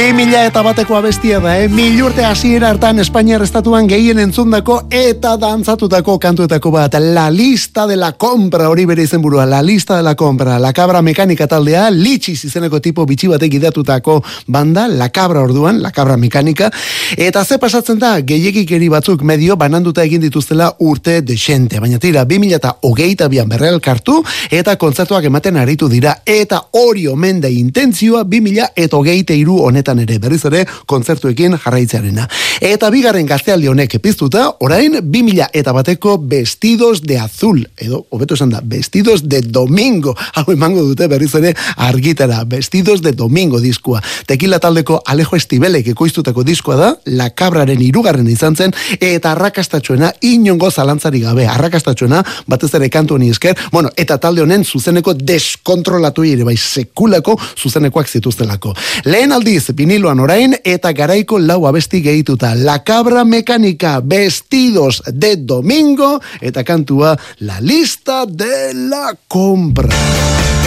raro. 0.00 0.10
Y 0.10 0.12
tú, 0.12 0.12
míralo. 0.12 0.12
Bi 0.12 0.12
mila 0.12 0.26
mila 0.26 0.46
eta 0.46 0.62
bateko 0.62 0.96
abestia 0.96 1.40
da, 1.40 1.58
eh? 1.60 1.68
Mil 1.68 2.02
urte 2.02 2.24
hasiera 2.24 2.70
hartan 2.70 2.98
Espainiar 3.00 3.42
estatuan 3.42 3.86
gehien 3.88 4.18
entzundako 4.18 4.86
eta 4.90 5.36
dantzatutako 5.36 6.18
kantuetako 6.18 6.70
bat. 6.70 6.94
La 7.00 7.30
lista 7.30 7.86
de 7.86 7.96
la 7.96 8.12
compra, 8.12 8.68
hori 8.68 8.86
bere 8.86 9.02
izenburua, 9.02 9.46
la 9.46 9.62
lista 9.62 9.96
de 9.96 10.02
la 10.02 10.14
compra. 10.14 10.58
La 10.58 10.72
cabra 10.72 11.02
mekanika 11.02 11.46
taldea, 11.46 11.90
litxiz 11.90 12.44
izeneko 12.44 12.80
tipo 12.80 13.04
bitxi 13.06 13.28
batek 13.28 13.54
idatutako 13.54 14.22
banda, 14.46 14.88
la 14.88 15.10
cabra 15.10 15.42
orduan, 15.42 15.82
la 15.82 15.90
cabra 15.90 16.16
mekanika. 16.16 16.70
Eta 17.16 17.44
ze 17.44 17.58
pasatzen 17.58 17.98
da, 17.98 18.20
gehiagikeri 18.20 18.88
batzuk 18.88 19.22
medio 19.22 19.56
bananduta 19.56 20.02
egin 20.02 20.20
dituztela 20.20 20.76
urte 20.78 21.20
desente. 21.22 21.80
Baina 21.80 21.98
tira, 21.98 22.24
2000 22.24 22.54
eta 22.56 22.76
hogeita 22.82 23.28
bian 23.28 23.48
berreal 23.48 23.80
kartu, 23.80 24.24
eta 24.50 24.76
kontzertuak 24.76 25.24
ematen 25.24 25.56
aritu 25.56 25.88
dira. 25.88 26.22
Eta 26.24 26.62
hori 26.72 27.06
omen 27.06 27.40
da 27.40 27.48
intentzioa 27.48 28.24
2000 28.24 28.70
eta 28.76 28.96
hogeita 28.96 29.34
iru 29.34 29.60
honetan 29.66 29.89
ere 29.98 30.18
berriz 30.18 30.44
ere 30.44 30.66
kontzertuekin 30.86 31.56
jarraitzearena. 31.58 32.28
Eta 32.60 32.90
bigarren 32.90 33.26
gaztealdi 33.26 33.68
honek 33.68 33.98
piztuta, 34.02 34.46
orain 34.60 34.98
2000 35.02 35.48
eta 35.52 35.72
bateko 35.72 36.18
vestidos 36.18 37.02
de 37.02 37.18
azul, 37.18 37.62
edo, 37.78 38.04
hobeto 38.10 38.34
esan 38.34 38.50
da, 38.50 38.60
vestidos 38.62 39.28
de 39.28 39.40
domingo, 39.42 40.14
hau 40.34 40.44
emango 40.52 40.82
dute 40.84 41.08
berriz 41.08 41.34
ere 41.34 41.54
argitara, 41.76 42.44
vestidos 42.44 43.02
de 43.02 43.12
domingo 43.12 43.60
diskua. 43.60 44.02
Tekila 44.26 44.58
taldeko 44.60 45.02
Alejo 45.06 45.36
Estibelek 45.36 45.88
ekoiztutako 45.94 46.44
diskoa 46.44 46.76
da, 46.76 46.90
La 47.06 47.30
Cabraren 47.34 47.80
irugarren 47.82 48.28
izan 48.28 48.56
zen, 48.56 48.74
eta 49.00 49.32
arrakastatxoena 49.32 50.12
inongo 50.28 50.70
zalantzari 50.70 51.20
gabe, 51.24 51.46
arrakastatxoena 51.48 52.22
batez 52.46 52.72
ere 52.78 52.90
kantu 52.92 53.16
honi 53.16 53.30
esker, 53.30 53.56
bueno, 53.72 53.90
eta 53.96 54.18
talde 54.20 54.44
honen 54.44 54.64
zuzeneko 54.64 55.14
deskontrolatu 55.14 56.24
ere, 56.28 56.44
bai 56.44 56.56
sekulako 56.56 57.38
zuzenekoak 57.56 58.08
zituztelako. 58.08 58.74
Lehen 59.08 59.32
aldiz, 59.32 59.70
viniloan 59.80 60.20
orain, 60.20 60.54
eta 60.64 60.92
garaiko 60.92 61.38
lau 61.40 61.62
abesti 61.68 62.02
gehituta, 62.04 62.52
La 62.54 62.82
Cabra 62.84 63.24
Mekanika, 63.24 64.00
Vestidos 64.04 65.02
de 65.06 65.36
Domingo, 65.36 66.20
eta 66.40 66.64
kantua 66.64 67.16
La 67.38 67.60
Lista 67.60 68.26
de 68.26 68.74
la 68.74 69.14
Compra. 69.28 69.88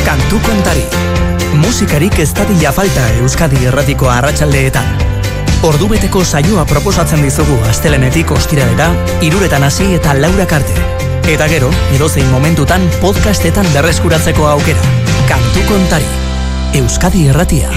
Kantu 0.03 0.39
kontari. 0.41 0.83
Musikarik 1.61 2.17
ez 2.19 2.31
dadila 2.33 2.73
falta 2.73 3.05
Euskadi 3.21 3.61
erratiko 3.69 4.09
arratsaldeetan. 4.09 4.89
Ordubeteko 5.63 6.25
saioa 6.25 6.65
proposatzen 6.67 7.21
dizugu 7.23 7.59
astelenetik 7.69 8.33
ostiralera, 8.33 8.89
iruretan 9.21 9.63
hasi 9.63 9.93
eta 9.99 10.17
laura 10.17 10.49
karte. 10.49 10.89
Eta 11.29 11.47
gero, 11.53 11.69
edozein 11.93 12.27
momentutan 12.33 12.89
podcastetan 12.99 13.69
berreskuratzeko 13.77 14.49
aukera. 14.57 14.91
Kantu 15.29 15.69
kontari. 15.69 16.11
Euskadi 16.81 17.29
erratia. 17.29 17.71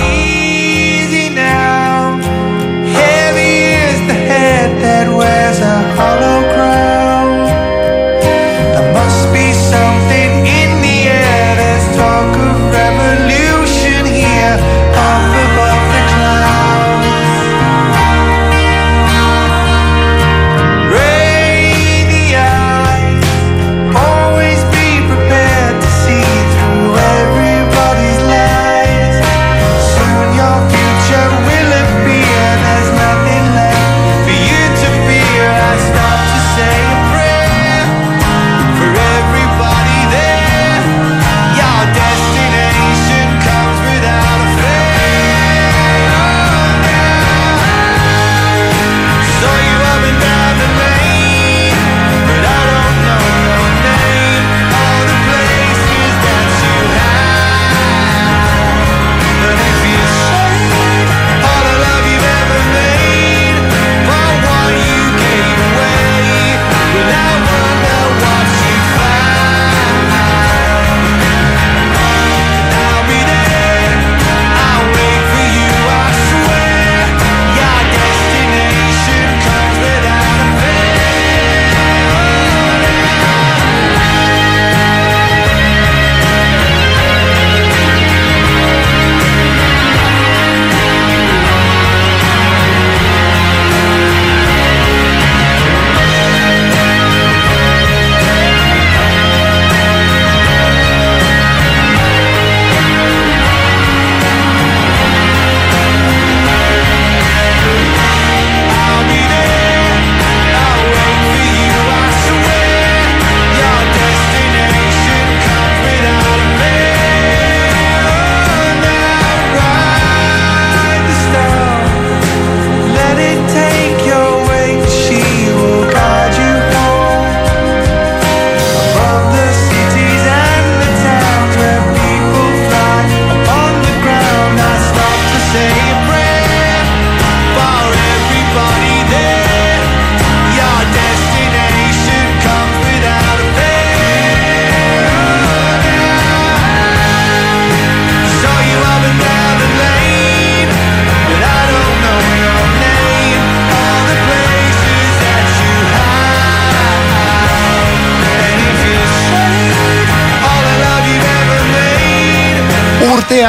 there's 5.46 5.60
a 5.60 5.94
hollow 5.94 6.45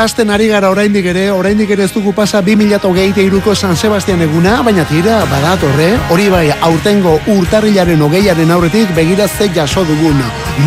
Hasten 0.07 0.29
ari 0.31 0.45
gara 0.47 0.69
oraindik 0.71 1.03
ere, 1.11 1.25
oraindik 1.35 1.71
ere 1.75 1.83
ez 1.83 1.91
dugu 1.91 2.13
pasa 2.15 2.39
2023ko 2.39 3.51
San 3.59 3.75
Sebastian 3.75 4.21
eguna, 4.23 4.61
baina 4.63 4.85
tira 4.87 5.17
badatorre, 5.27 5.89
hori 6.15 6.29
bai 6.31 6.45
aurtengo 6.63 7.17
urtarrilaren 7.33 7.99
hogeiaren 8.05 8.53
aurretik 8.55 8.93
begira 8.95 9.27
ze 9.27 9.49
jaso 9.51 9.83
dugun. 9.83 10.21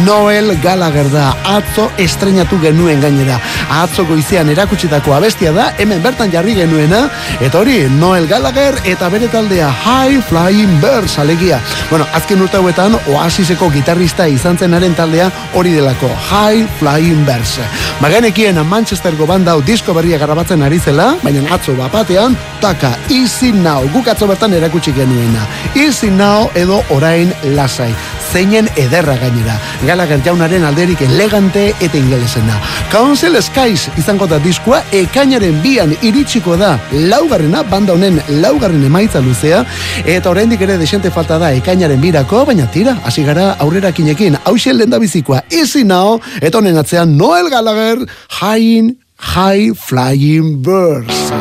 Noel 0.04 0.52
Gallagher 0.60 1.08
da, 1.08 1.30
atzo 1.56 1.86
estrenatu 1.96 2.58
genuen 2.60 3.00
gainera. 3.00 3.38
Atzo 3.80 4.04
goizean 4.04 4.50
erakutsitako 4.52 5.14
abestia 5.16 5.54
da, 5.56 5.70
hemen 5.78 6.02
bertan 6.04 6.30
jarri 6.30 6.58
genuena, 6.58 7.06
eta 7.40 7.62
hori 7.62 7.78
Noel 7.96 8.28
Gallagher 8.28 8.76
eta 8.84 9.08
bere 9.08 9.32
taldea 9.32 9.72
High 9.72 10.20
Flying 10.28 10.76
Birds 10.84 11.16
alegia. 11.18 11.62
Bueno, 11.88 12.04
azken 12.12 12.44
urte 12.44 12.60
hauetan 12.60 12.98
Oasiseko 13.14 13.70
gitarrista 13.72 14.28
izan 14.28 14.60
zenaren 14.60 14.94
taldea 15.00 15.30
hori 15.54 15.72
delako 15.80 16.12
High 16.28 16.68
Flying 16.78 17.24
Birds. 17.24 17.56
Bagenekien 18.04 18.60
Manchestergo 18.68 19.29
banda 19.30 19.52
hau 19.54 19.60
disko 19.62 19.94
berria 19.94 20.18
garabatzen 20.18 20.62
ari 20.66 20.80
zela, 20.82 21.12
baina 21.22 21.44
atzo 21.54 21.76
bapatean, 21.78 22.34
taka, 22.60 22.90
Easy 23.08 23.52
Now, 23.52 23.86
guk 23.94 24.10
atzo 24.10 24.26
bertan 24.26 24.56
erakutsi 24.58 24.90
genuena. 24.96 25.46
Easy 25.74 26.10
Now 26.10 26.50
edo 26.58 26.82
orain 26.96 27.30
lasai. 27.54 27.94
zeinen 28.32 28.68
ederra 28.78 29.16
gainera. 29.18 29.56
Gallagher 29.86 30.20
jaunaren 30.24 30.64
alderik 30.64 31.02
elegante 31.02 31.70
eta 31.80 31.98
ingelesena. 31.98 32.58
Council 32.92 33.38
Skies 33.42 33.88
izango 33.98 34.28
da 34.30 34.38
diskua, 34.42 34.82
ekainaren 34.94 35.60
bian 35.64 35.94
iritsiko 36.06 36.56
da 36.60 36.76
laugarrena, 37.10 37.64
banda 37.70 37.94
honen 37.96 38.20
laugarren 38.42 38.84
emaitza 38.86 39.22
luzea, 39.24 39.64
eta 40.04 40.30
oraindik 40.30 40.62
ere 40.66 40.78
desente 40.78 41.10
falta 41.10 41.38
da 41.42 41.52
ekainaren 41.58 42.00
birako, 42.02 42.44
baina 42.46 42.68
tira, 42.70 42.96
hasi 43.04 43.26
gara 43.26 43.52
aurrera 43.58 43.92
kinekin, 43.92 44.38
hausen 44.44 44.78
lenda 44.78 45.02
bizikoa, 45.02 45.44
easy 45.50 45.84
now, 45.84 46.20
eta 46.40 46.58
honen 46.58 46.78
atzean 46.78 47.16
Noel 47.18 47.50
Gallagher, 47.50 48.06
High, 48.40 48.94
High 49.20 49.74
Flying 49.74 50.62
Birds. 50.62 51.32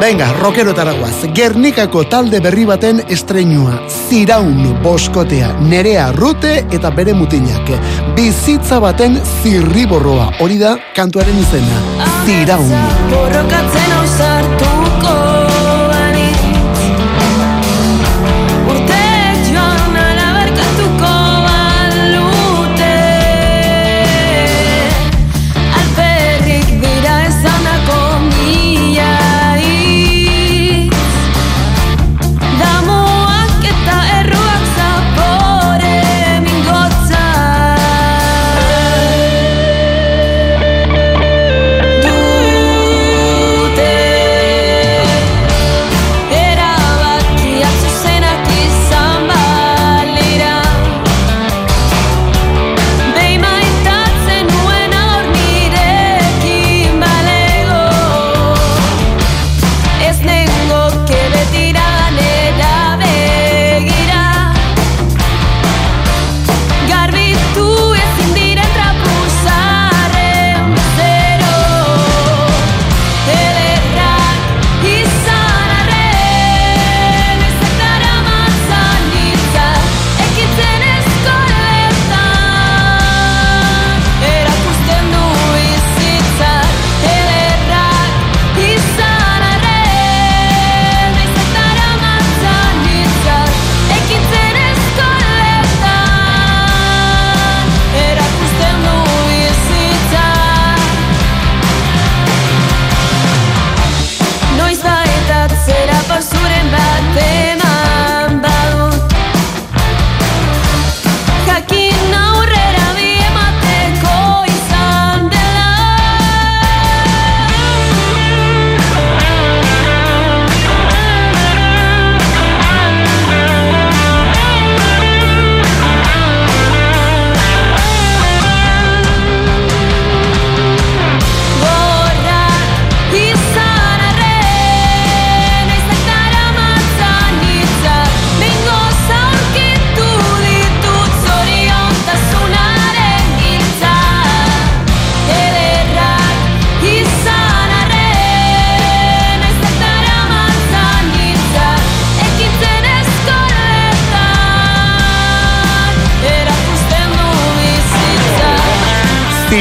Venga, 0.00 0.32
rockero 0.40 0.72
guaz. 0.72 1.26
Gernikako 1.34 2.04
talde 2.04 2.40
berri 2.40 2.64
baten 2.64 3.02
estreinua. 3.08 3.80
Ziraun 4.08 4.80
boskotea, 4.82 5.52
nerea 5.60 6.12
rute 6.12 6.64
eta 6.70 6.90
bere 6.90 7.12
mutilak. 7.12 7.68
Bizitza 8.14 8.78
baten 8.80 9.20
zirriborroa. 9.42 10.32
Hori 10.40 10.58
da 10.58 10.78
kantuaren 10.94 11.38
izena. 11.38 11.82
Ziraun. 12.24 12.70
Borrokatzen 13.10 13.92
hau 13.98 14.77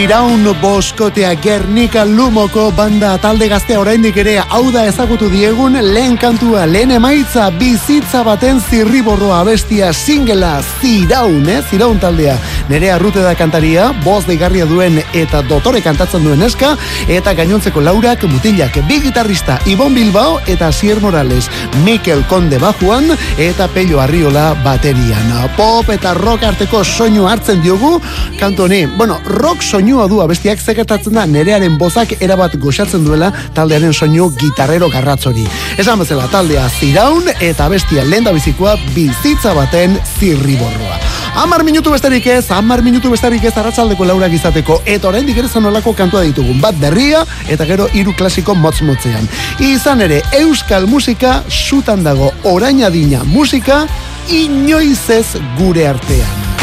Ziraun 0.08 0.48
boskotea 0.62 1.34
Gernika 1.44 2.06
Lumoko 2.08 2.70
banda 2.72 3.10
talde 3.20 3.50
gaztea 3.52 3.82
oraindik 3.82 4.16
ere 4.22 4.38
hau 4.40 4.62
da 4.72 4.86
ezagutu 4.88 5.28
diegun 5.28 5.76
lehen 5.84 6.16
kantua, 6.16 6.62
lehen 6.64 6.94
emaitza 6.96 7.50
bizitza 7.60 8.22
baten 8.24 8.62
zirriborroa 8.70 9.42
abestia 9.42 9.90
singela 9.92 10.62
Ziraun, 10.80 11.44
eh? 11.52 11.60
Ziraun 11.68 12.00
taldea. 12.00 12.38
Nerea 12.70 12.98
Rute 13.00 13.22
da 13.24 13.32
kantaria, 13.36 13.94
boz 14.04 14.26
deigarria 14.28 14.66
duen 14.68 14.98
eta 15.16 15.40
dotore 15.48 15.80
kantatzen 15.82 16.24
duen 16.26 16.42
eska, 16.44 16.74
eta 17.08 17.32
gainontzeko 17.38 17.80
laurak 17.80 18.26
mutilak 18.28 18.76
bi 18.90 19.00
gitarrista 19.06 19.56
Ibon 19.72 19.96
Bilbao 19.96 20.42
eta 20.52 20.68
Sier 20.76 21.00
Morales, 21.00 21.48
Mikel 21.86 22.26
Konde 22.28 22.60
bajuan 22.60 23.14
eta 23.40 23.70
Pello 23.72 24.02
Arriola 24.04 24.50
baterian. 24.66 25.32
Pop 25.56 25.90
eta 25.96 26.14
rock 26.18 26.44
arteko 26.44 26.84
soinu 26.84 27.28
hartzen 27.28 27.62
diogu 27.64 28.02
kantu 28.40 28.68
honi. 28.68 28.84
Bueno, 28.98 29.22
rock 29.26 29.64
soinua 29.64 30.10
du 30.12 30.20
abestiak 30.22 30.60
zekertatzen 30.60 31.16
da 31.16 31.26
nerearen 31.26 31.78
bozak 31.80 32.18
erabat 32.20 32.60
goxatzen 32.60 33.08
duela 33.08 33.32
taldearen 33.56 33.94
soinu 33.94 34.30
gitarrero 34.36 34.92
garratzori. 34.92 35.48
Esan 35.80 36.04
bezala 36.04 36.28
taldea 36.32 36.68
ziraun 36.80 37.32
eta 37.40 37.72
abestia 37.72 38.04
lenda 38.04 38.36
bizikoa 38.36 38.76
bizitza 38.96 39.56
baten 39.56 39.96
zirriborroa. 40.20 41.00
Amar 41.38 41.62
minutu 41.62 41.92
besterik 41.94 42.26
ez, 42.34 42.48
amar 42.58 42.82
minutu 42.82 43.12
besterik 43.14 43.44
ez 43.46 43.54
arratsaldeko 43.54 44.06
laurak 44.10 44.34
izateko, 44.34 44.80
eta 44.90 45.12
oraindik 45.12 45.38
ere 45.38 45.48
zanolako 45.48 45.94
kantua 45.98 46.24
ditugun, 46.26 46.58
bat 46.64 46.80
berria, 46.82 47.22
eta 47.54 47.68
gero 47.70 47.86
hiru 47.94 48.16
klasiko 48.18 48.56
motz 48.58 48.82
motzean. 48.88 49.30
Izan 49.62 50.02
ere, 50.08 50.24
euskal 50.42 50.90
musika 50.90 51.38
sutan 51.50 52.04
dago 52.08 52.34
orain 52.50 52.84
adina 52.90 53.24
musika, 53.30 53.84
inoiz 54.34 55.04
ez 55.14 55.28
gure 55.62 55.86
artean. 55.94 56.57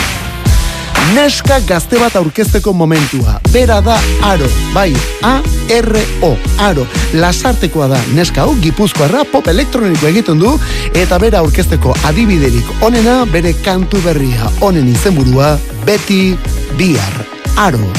Neska 1.13 1.59
gazte 1.69 1.99
bat 2.01 2.15
aurkezteko 2.17 2.73
momentua. 2.73 3.37
Bera 3.53 3.81
da 3.85 3.99
aro, 4.25 4.47
bai, 4.73 4.95
A-R-O, 5.23 6.31
aro. 6.65 6.87
Lasartekoa 7.13 7.89
da 7.93 8.01
neska 8.17 8.47
hau, 8.47 8.55
gipuzkoarra, 8.63 9.25
pop 9.33 9.47
elektroniko 9.53 10.09
egiten 10.09 10.41
du, 10.41 10.55
eta 10.97 11.19
bera 11.21 11.43
aurkezteko 11.45 11.95
adibiderik 12.09 12.83
onena, 12.83 13.25
bere 13.31 13.53
kantu 13.67 14.01
berria. 14.07 14.49
Honen 14.61 14.89
izenburua, 14.95 15.59
beti 15.85 16.39
bihar. 16.79 17.21
Aro. 17.61 17.93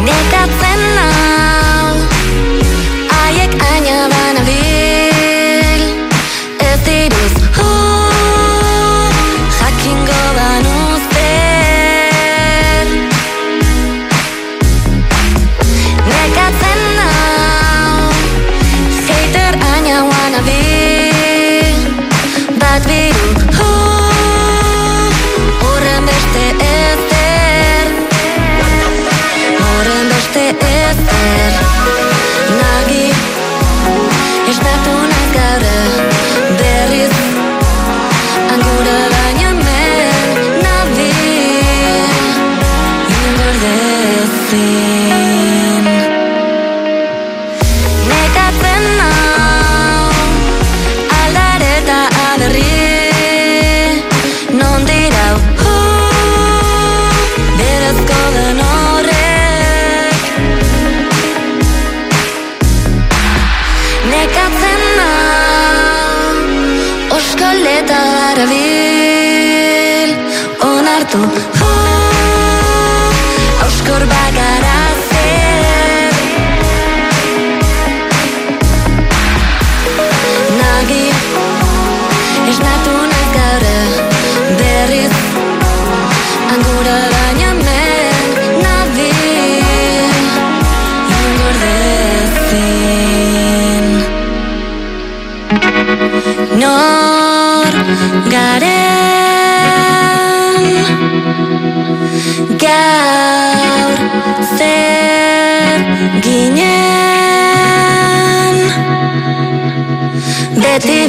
Nekatzen 0.00 0.69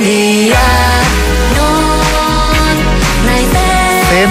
Beti 0.02 0.50
bihar 0.50 0.71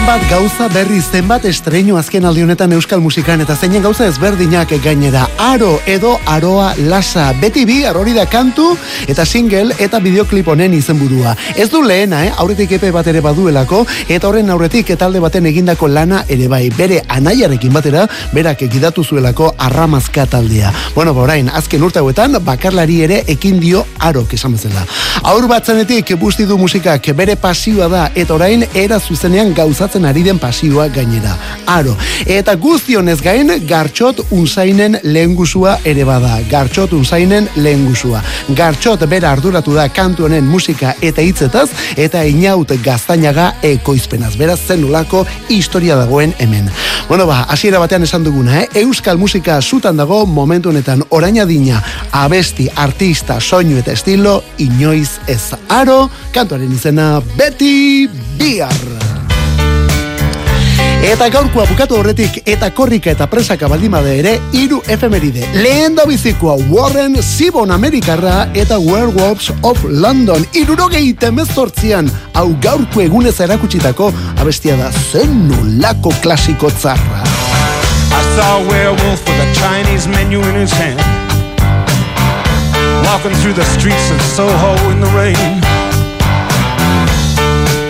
Zenbat 0.00 0.22
gauza 0.30 0.66
berri, 0.72 0.96
zenbat 1.04 1.44
estreinu 1.44 1.98
azken 2.00 2.24
aldi 2.24 2.40
honetan 2.40 2.72
euskal 2.72 3.02
musikan 3.04 3.42
eta 3.44 3.52
zeinen 3.52 3.82
gauza 3.84 4.06
ezberdinak 4.08 4.70
gainera. 4.80 5.26
Aro 5.44 5.74
edo 5.84 6.14
aroa 6.24 6.70
lasa. 6.88 7.26
Beti 7.36 7.66
bi, 7.68 7.82
hori 7.84 8.14
da 8.16 8.24
kantu 8.24 8.70
eta 9.12 9.26
single 9.28 9.76
eta 9.78 10.00
bideoklip 10.00 10.48
honen 10.48 10.72
izenburua. 10.72 11.34
Ez 11.52 11.68
du 11.68 11.82
lehena, 11.84 12.22
eh? 12.24 12.30
aurretik 12.32 12.72
epe 12.78 12.90
bat 12.96 13.10
ere 13.12 13.20
baduelako 13.20 13.82
eta 14.08 14.28
horren 14.30 14.48
aurretik 14.48 14.88
etalde 14.96 15.20
baten 15.20 15.50
egindako 15.52 15.90
lana 15.92 16.22
ere 16.28 16.48
bai. 16.48 16.62
Bere 16.78 17.02
anaiarekin 17.06 17.76
batera, 17.76 18.06
berak 18.32 18.64
egidatu 18.70 19.04
zuelako 19.04 19.52
arramazka 19.58 20.24
taldea. 20.32 20.72
Bueno, 20.94 21.12
ba, 21.12 21.26
orain, 21.28 21.52
azken 21.52 21.84
urte 21.84 22.00
hauetan, 22.00 22.40
bakarlari 22.40 23.02
ere 23.04 23.20
ekin 23.28 23.60
dio 23.60 23.84
arok 23.98 24.32
esan 24.40 24.56
bezala. 24.56 24.88
Aur 25.28 25.44
batzanetik 25.44 26.16
busti 26.16 26.48
du 26.48 26.56
musikak 26.56 27.12
bere 27.12 27.36
pasioa 27.36 27.92
da 27.92 28.08
eta 28.16 28.38
orain 28.38 28.64
era 28.72 28.96
zuzenean 28.98 29.52
gauzatzen 29.90 30.04
ari 30.04 30.22
den 30.22 30.38
pasioa 30.38 30.88
gainera. 30.88 31.34
Aro. 31.66 31.96
Eta 32.26 32.54
guztionez 32.56 33.20
gain 33.22 33.50
gartxot 33.66 34.20
unzainen 34.30 34.98
lehengusua 35.02 35.78
ere 35.84 36.04
bada. 36.04 36.40
Gartxot 36.50 36.92
unzainen 36.92 37.48
lehengusua. 37.56 38.22
Gartxot 38.54 39.06
bera 39.08 39.32
arduratu 39.32 39.74
da 39.74 39.88
kantu 39.88 40.24
honen 40.24 40.44
musika 40.44 40.94
eta 41.02 41.22
hitzetaz 41.22 41.70
eta 41.96 42.22
inaut 42.22 42.70
gaztainaga 42.84 43.54
ekoizpenaz. 43.62 44.36
Beraz 44.36 44.60
zen 44.66 44.82
nolako 44.82 45.26
historia 45.48 45.96
dagoen 45.96 46.34
hemen. 46.38 46.70
Bueno 47.08 47.26
ba, 47.26 47.44
hasiera 47.48 47.78
batean 47.78 48.04
esan 48.06 48.24
duguna, 48.24 48.60
eh? 48.60 48.68
Euskal 48.84 49.18
musika 49.18 49.60
zutan 49.60 49.96
dago 49.96 50.26
momentu 50.26 50.70
honetan 50.70 51.02
orain 51.10 51.40
adina, 51.40 51.82
abesti, 52.12 52.68
artista, 52.76 53.40
soinu 53.40 53.78
eta 53.78 53.92
estilo, 53.92 54.44
inoiz 54.58 55.18
ez 55.26 55.56
aro, 55.68 56.08
kantuaren 56.32 56.70
izena 56.72 57.16
beti 57.36 58.06
bihar. 58.38 59.29
Eta 61.00 61.30
gaurkoa 61.32 61.64
bukatu 61.64 61.96
horretik 61.96 62.42
eta 62.44 62.68
korrika 62.76 63.08
eta 63.14 63.24
presaka 63.26 63.68
baldimade 63.72 64.10
ere 64.20 64.34
hiru 64.52 64.82
efemeride. 64.84 65.46
Lehen 65.56 65.94
da 65.96 66.04
bizikoa 66.04 66.58
Warren 66.68 67.16
Zibon 67.22 67.72
Amerikarra 67.72 68.50
eta 68.52 68.76
Werewolves 68.78 69.48
of 69.62 69.80
London. 69.88 70.44
Irurogei 70.60 71.14
temezortzian 71.16 72.10
hau 72.36 72.50
gaurko 72.60 73.00
egunez 73.00 73.38
erakutsitako 73.40 74.10
abestia 74.36 74.76
da 74.76 74.90
zen 74.92 75.48
nolako 75.48 76.12
klasiko 76.20 76.68
tzarra. 76.70 77.24
I 77.24 78.22
saw 78.36 78.60
a 78.60 78.68
werewolf 78.68 79.24
with 79.24 79.40
a 79.40 79.48
Chinese 79.56 80.06
menu 80.06 80.42
in 80.52 80.54
his 80.54 80.70
hand. 80.70 81.00
Walking 83.08 83.32
through 83.40 83.54
the 83.54 83.64
streets 83.72 84.10
of 84.10 84.20
Soho 84.36 84.76
in 84.92 85.00
the 85.00 85.10
rain. 85.16 85.64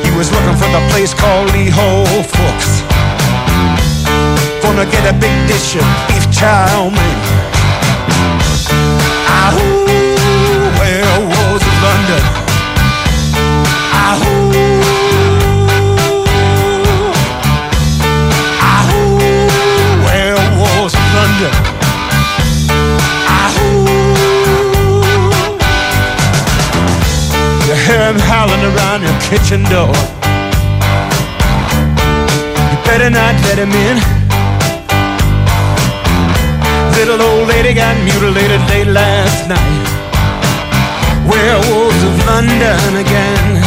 He 0.07 0.17
was 0.17 0.31
looking 0.31 0.57
for 0.57 0.71
the 0.71 0.83
place 0.95 1.13
called 1.13 1.51
Lee 1.53 1.71
Ho 1.71 2.05
Fooks. 2.23 3.00
Gonna 4.71 4.87
get 4.89 5.05
a 5.05 5.19
big 5.19 5.49
dish 5.49 5.75
of 5.75 5.83
beef 6.07 6.31
chow 6.31 6.91
mein. 6.91 7.19
Ahoo, 9.27 9.91
werewolves 10.79 11.65
of 11.71 11.77
London. 11.83 12.23
Ahoo. 13.93 14.31
Ahoo, 18.63 20.07
werewolves 20.07 20.95
of 20.95 21.07
London. 21.19 21.53
Ahoo. 23.27 23.75
You 27.67 27.75
hear 27.75 28.03
him 28.07 28.21
howling 28.21 28.65
around 28.73 29.03
your 29.03 29.19
kitchen 29.21 29.65
door. 29.65 29.93
You 32.71 32.79
better 32.85 33.11
not 33.11 33.35
let 33.43 33.59
him 33.59 33.73
in. 33.73 34.20
Little 37.01 37.23
old 37.23 37.49
lady 37.49 37.73
got 37.73 37.97
mutilated 38.05 38.61
late 38.69 38.89
last 38.89 39.49
night. 39.49 39.87
Werewolves 41.27 42.03
of 42.05 42.27
London 42.27 42.97
again. 42.97 43.60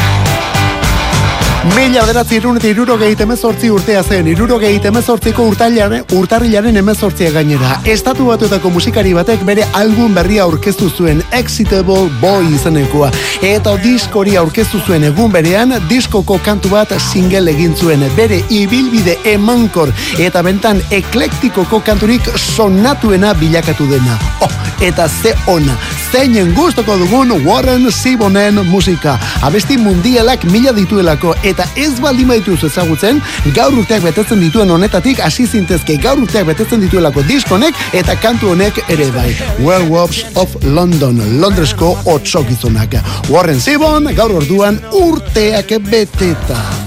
Mila 1.64 2.02
bederatzi 2.04 2.36
irun 2.42 2.58
eta 2.60 2.68
irurogei 2.68 3.14
temezortzi 3.16 3.70
urtea 3.72 4.02
zen, 4.04 4.28
irurogei 4.28 4.74
temezortziko 4.84 5.46
urtailaren, 5.48 6.02
urtarrilaren 6.18 6.76
emezortzia 6.82 7.30
gainera. 7.32 7.78
Estatu 7.88 8.26
batuetako 8.28 8.68
musikari 8.76 9.14
batek 9.16 9.46
bere 9.48 9.64
album 9.80 10.12
berria 10.18 10.44
aurkeztu 10.44 10.90
zuen 10.92 11.22
Excitable 11.32 12.10
Boy 12.20 12.50
izenekoa. 12.58 13.14
Eta 13.48 13.78
diskori 13.80 14.36
aurkeztu 14.42 14.82
zuen 14.84 15.08
egun 15.08 15.32
berean, 15.32 15.72
diskoko 15.88 16.36
kantu 16.44 16.74
bat 16.76 16.92
single 17.00 17.56
egin 17.56 17.72
zuen. 17.80 18.04
Bere 18.18 18.42
ibilbide 18.52 19.16
emankor 19.32 19.94
eta 20.20 20.44
bentan 20.44 20.84
eklektikoko 20.92 21.80
kanturik 21.80 22.28
sonatuena 22.36 23.32
bilakatu 23.40 23.88
dena. 23.88 24.20
Oh, 24.44 24.52
eta 24.84 25.08
ze 25.08 25.32
ona, 25.48 25.80
zeinen 26.14 26.54
gustoko 26.54 26.94
dugun 26.98 27.32
Warren 27.46 27.92
Sibonen 27.92 28.60
musika. 28.70 29.16
Abesti 29.42 29.78
mundialak 29.82 30.44
mila 30.44 30.74
dituelako 30.76 31.34
eta 31.44 31.66
ez 31.76 31.96
baldin 32.04 32.30
badituz 32.30 32.60
ezagutzen, 32.68 33.22
gaur 33.56 33.74
urteak 33.82 34.06
betetzen 34.06 34.44
dituen 34.44 34.70
honetatik 34.76 35.24
hasi 35.26 35.48
zintezke 35.48 35.98
gaur 36.04 36.22
urteak 36.22 36.46
betetzen 36.52 36.86
dituelako 36.86 37.26
diskonek 37.26 37.82
eta 37.98 38.16
kantu 38.22 38.54
honek 38.54 38.84
ere 38.94 39.10
bai. 39.16 39.32
Werewolves 39.58 40.24
of 40.36 40.54
London, 40.64 41.18
Londresko 41.42 41.96
otsokizunak. 42.06 43.00
Warren 43.34 43.62
Sibon 43.62 44.14
gaur 44.14 44.38
orduan 44.44 44.82
urteak 44.94 45.80
beteta. 45.90 46.83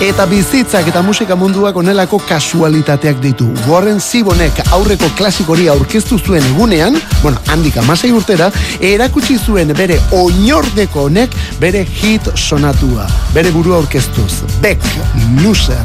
Eta 0.00 0.26
bizitzak 0.26 0.88
eta 0.88 1.02
musika 1.02 1.36
munduak 1.36 1.76
onelako 1.76 2.18
kasualitateak 2.28 3.20
ditu. 3.22 3.48
Warren 3.68 4.00
Sibonek 4.00 4.58
aurreko 4.72 5.10
klasikori 5.18 5.68
aurkeztu 5.68 6.18
zuen 6.18 6.44
egunean, 6.54 6.96
bueno, 7.22 7.38
handik 7.52 7.76
amasei 7.82 8.12
urtera, 8.12 8.50
erakutsi 8.80 9.38
zuen 9.38 9.74
bere 9.76 10.00
oinordeko 10.12 11.06
honek 11.08 11.36
bere 11.60 11.84
hit 11.84 12.32
sonatua. 12.34 13.06
Bere 13.34 13.50
burua 13.50 13.76
aurkeztuz. 13.82 14.42
Beck, 14.60 14.82
loser. 15.42 15.84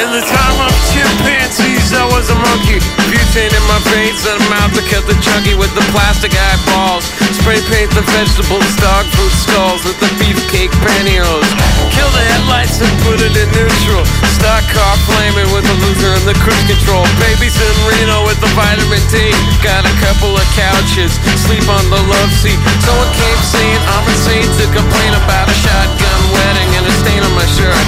In 0.00 0.08
the 0.12 0.22
time 0.22 0.60
of 0.66 0.74
chimpanzees, 0.92 1.92
I 1.92 2.06
was 2.10 2.30
a 2.30 2.34
monkey. 2.34 2.99
Butane 3.10 3.50
in 3.50 3.64
my 3.66 3.82
veins 3.90 4.22
and 4.22 4.38
mouth 4.46 4.70
to 4.78 4.82
cut 4.86 5.02
the 5.10 5.18
chunky 5.18 5.58
with 5.58 5.74
the 5.74 5.82
plastic 5.90 6.30
eyeballs. 6.30 7.10
Spray 7.34 7.58
paint 7.66 7.90
the 7.90 8.06
vegetables, 8.14 8.70
dog 8.78 9.02
food 9.18 9.34
stalls 9.34 9.82
with 9.82 9.98
the 9.98 10.06
beefcake 10.22 10.70
pantyhose. 10.78 11.50
Kill 11.90 12.06
the 12.14 12.22
headlights 12.22 12.78
and 12.78 12.94
put 13.02 13.18
it 13.18 13.34
in 13.34 13.50
neutral. 13.50 14.06
Stock 14.38 14.62
car 14.70 14.94
flaming 15.10 15.50
with 15.50 15.66
the 15.66 15.74
loser 15.82 16.14
and 16.14 16.22
the 16.22 16.38
cruise 16.38 16.62
control. 16.70 17.02
Babies 17.18 17.58
in 17.58 17.74
Reno 17.82 18.22
with 18.30 18.38
the 18.38 18.50
vitamin 18.54 19.02
D. 19.10 19.34
Got 19.58 19.82
a 19.90 19.94
couple 19.98 20.30
of 20.30 20.46
couches, 20.54 21.10
sleep 21.50 21.66
on 21.66 21.82
the 21.90 21.98
love 22.06 22.30
seat. 22.38 22.62
Someone 22.86 23.10
came 23.18 23.40
saying 23.42 23.80
I'm 23.90 24.06
insane 24.06 24.46
to 24.62 24.64
complain 24.70 25.18
about 25.18 25.50
a 25.50 25.56
shotgun 25.58 26.20
wedding 26.30 26.70
and 26.78 26.86
a 26.86 26.94
stain 27.02 27.26
on 27.26 27.34
my 27.34 27.46
shirt. 27.58 27.86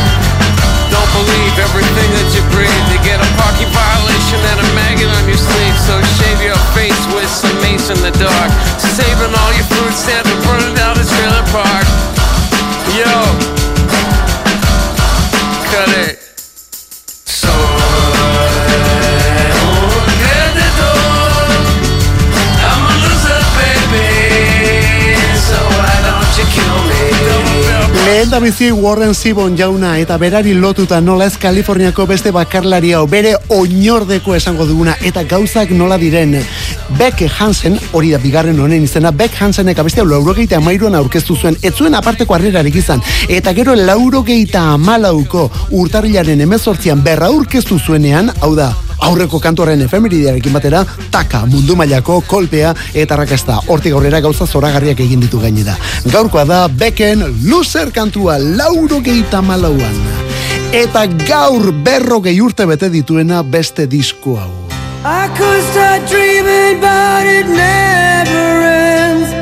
Don't 0.93 1.13
believe 1.17 1.57
everything 1.57 2.11
that 2.21 2.29
you 2.37 2.45
breathe. 2.53 2.85
You 2.93 3.01
get 3.01 3.17
a 3.17 3.29
parking 3.41 3.73
violation 3.73 4.39
and 4.53 4.61
a 4.61 4.69
maggot 4.77 5.09
on 5.09 5.25
your 5.25 5.41
sleeve. 5.41 5.77
So 5.89 5.97
shave 6.21 6.45
your 6.45 6.61
face 6.77 7.01
with 7.17 7.33
some 7.33 7.57
mace 7.65 7.89
in 7.89 7.97
the 8.05 8.13
dark. 8.21 8.51
Saving 8.77 9.33
all 9.33 9.53
your 9.57 9.69
food 9.73 9.93
stamps 9.97 10.29
and 10.29 10.41
burning 10.45 10.77
down 10.77 11.01
this 11.01 11.09
trailer 11.09 11.45
park. 11.49 11.82
Enda 28.23 28.39
bizi 28.39 28.71
Warren 28.71 29.17
Zevon 29.17 29.57
jauna 29.59 29.97
eta 29.99 30.15
berari 30.15 30.53
lotuta 30.55 31.01
nola 31.03 31.27
ez 31.27 31.35
Kaliforniako 31.43 32.05
beste 32.07 32.31
bakarlaria 32.31 33.01
hau 33.01 33.09
bere 33.11 33.33
oinordeko 33.51 34.37
esango 34.37 34.63
duguna 34.69 34.95
eta 35.03 35.25
gauzak 35.27 35.73
nola 35.75 35.99
diren. 35.99 36.37
Beck 37.01 37.25
Hansen, 37.27 37.81
hori 37.91 38.13
da 38.15 38.21
bigarren 38.23 38.61
honen 38.63 38.87
izena, 38.87 39.11
Beck 39.11 39.43
Hansenek 39.43 39.83
abestia 39.83 40.05
laurogeita 40.07 40.61
amairuan 40.63 40.95
aurkeztu 40.95 41.35
zuen, 41.35 41.59
ez 41.63 41.75
zuen 41.75 41.99
aparteko 41.99 42.37
harrerarik 42.37 42.79
izan, 42.79 43.03
eta 43.29 43.57
gero 43.59 43.75
laurogeita 43.75 44.69
amalauko 44.77 45.49
urtarrilaren 45.83 46.47
emezortzian 46.47 47.03
berra 47.03 47.27
aurkeztu 47.33 47.81
zuenean, 47.81 48.31
hau 48.41 48.55
da, 48.55 48.71
aurreko 49.03 49.41
kantuaren 49.43 49.83
efemeridearekin 49.87 50.55
batera, 50.55 50.85
taka 51.11 51.45
mundu 51.47 51.77
mailako 51.79 52.21
kolpea 52.27 52.73
eta 52.95 53.19
rakasta. 53.19 53.59
Hortik 53.67 53.95
aurrera 53.97 54.21
gauza 54.25 54.47
zoragarriak 54.47 55.01
egin 55.05 55.23
ditu 55.25 55.41
gainera. 55.43 55.77
Gaurkoa 56.13 56.45
da 56.49 56.63
Becken 56.69 57.25
loser 57.49 57.91
kantua 57.93 58.39
laurogeita 58.39 59.43
malauan. 59.43 60.01
Eta 60.73 61.07
gaur 61.27 61.73
berrogei 61.85 62.39
urte 62.41 62.67
bete 62.67 62.89
dituena 62.91 63.43
beste 63.43 63.87
disko 63.87 64.39
hau. 64.41 64.53
I 65.05 65.29
could 65.37 65.63
start 65.73 66.09
dreaming, 66.09 66.81
but 66.81 67.27
it 67.27 67.49
never 67.49 68.63
ends. 68.63 69.42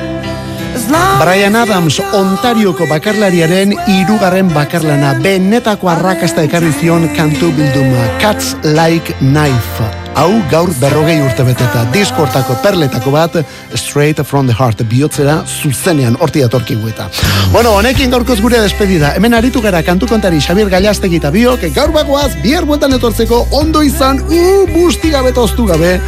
Brian 1.20 1.52
Adams, 1.52 1.98
Ontarioko 2.16 2.86
bakarlariaren 2.88 3.74
irugarren 3.92 4.48
bakarlana, 4.54 5.10
benetako 5.20 5.90
arrakasta 5.92 6.46
ekarri 6.46 6.70
zion 6.80 7.04
kantu 7.12 7.50
bilduma, 7.58 8.06
Cuts 8.22 8.54
Like 8.64 9.18
Knife. 9.18 9.84
Hau 10.16 10.30
gaur 10.48 10.72
berrogei 10.80 11.18
urte 11.20 11.44
beteta, 11.44 11.84
diskortako 11.92 12.56
perletako 12.64 13.12
bat, 13.12 13.36
Straight 13.74 14.24
from 14.24 14.48
the 14.48 14.56
Heart, 14.56 14.80
bihotzera 14.88 15.42
zuzenean, 15.44 16.16
horti 16.24 16.40
datorki 16.40 16.80
gueta. 16.80 17.10
Bueno, 17.52 17.76
honekin 17.76 18.16
gaurkoz 18.16 18.40
gure 18.40 18.64
despedida, 18.64 19.12
hemen 19.20 19.36
aritu 19.36 19.60
gara 19.60 19.84
kantu 19.84 20.08
kontari 20.08 20.40
Xabier 20.40 20.72
Gallastegi 20.72 21.20
eta 21.20 21.36
biok, 21.36 21.68
gaur 21.76 21.92
bagoaz, 21.92 22.32
bihar 22.40 22.64
bueltan 22.64 22.96
etortzeko, 22.96 23.44
ondo 23.60 23.84
izan, 23.84 24.24
u, 24.24 24.44
busti 24.72 25.12
gabe 25.12 25.36
toztu 25.36 25.68
gabe, 25.68 25.98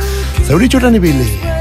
zeuritxuran 0.48 0.96
ibili. 0.96 1.51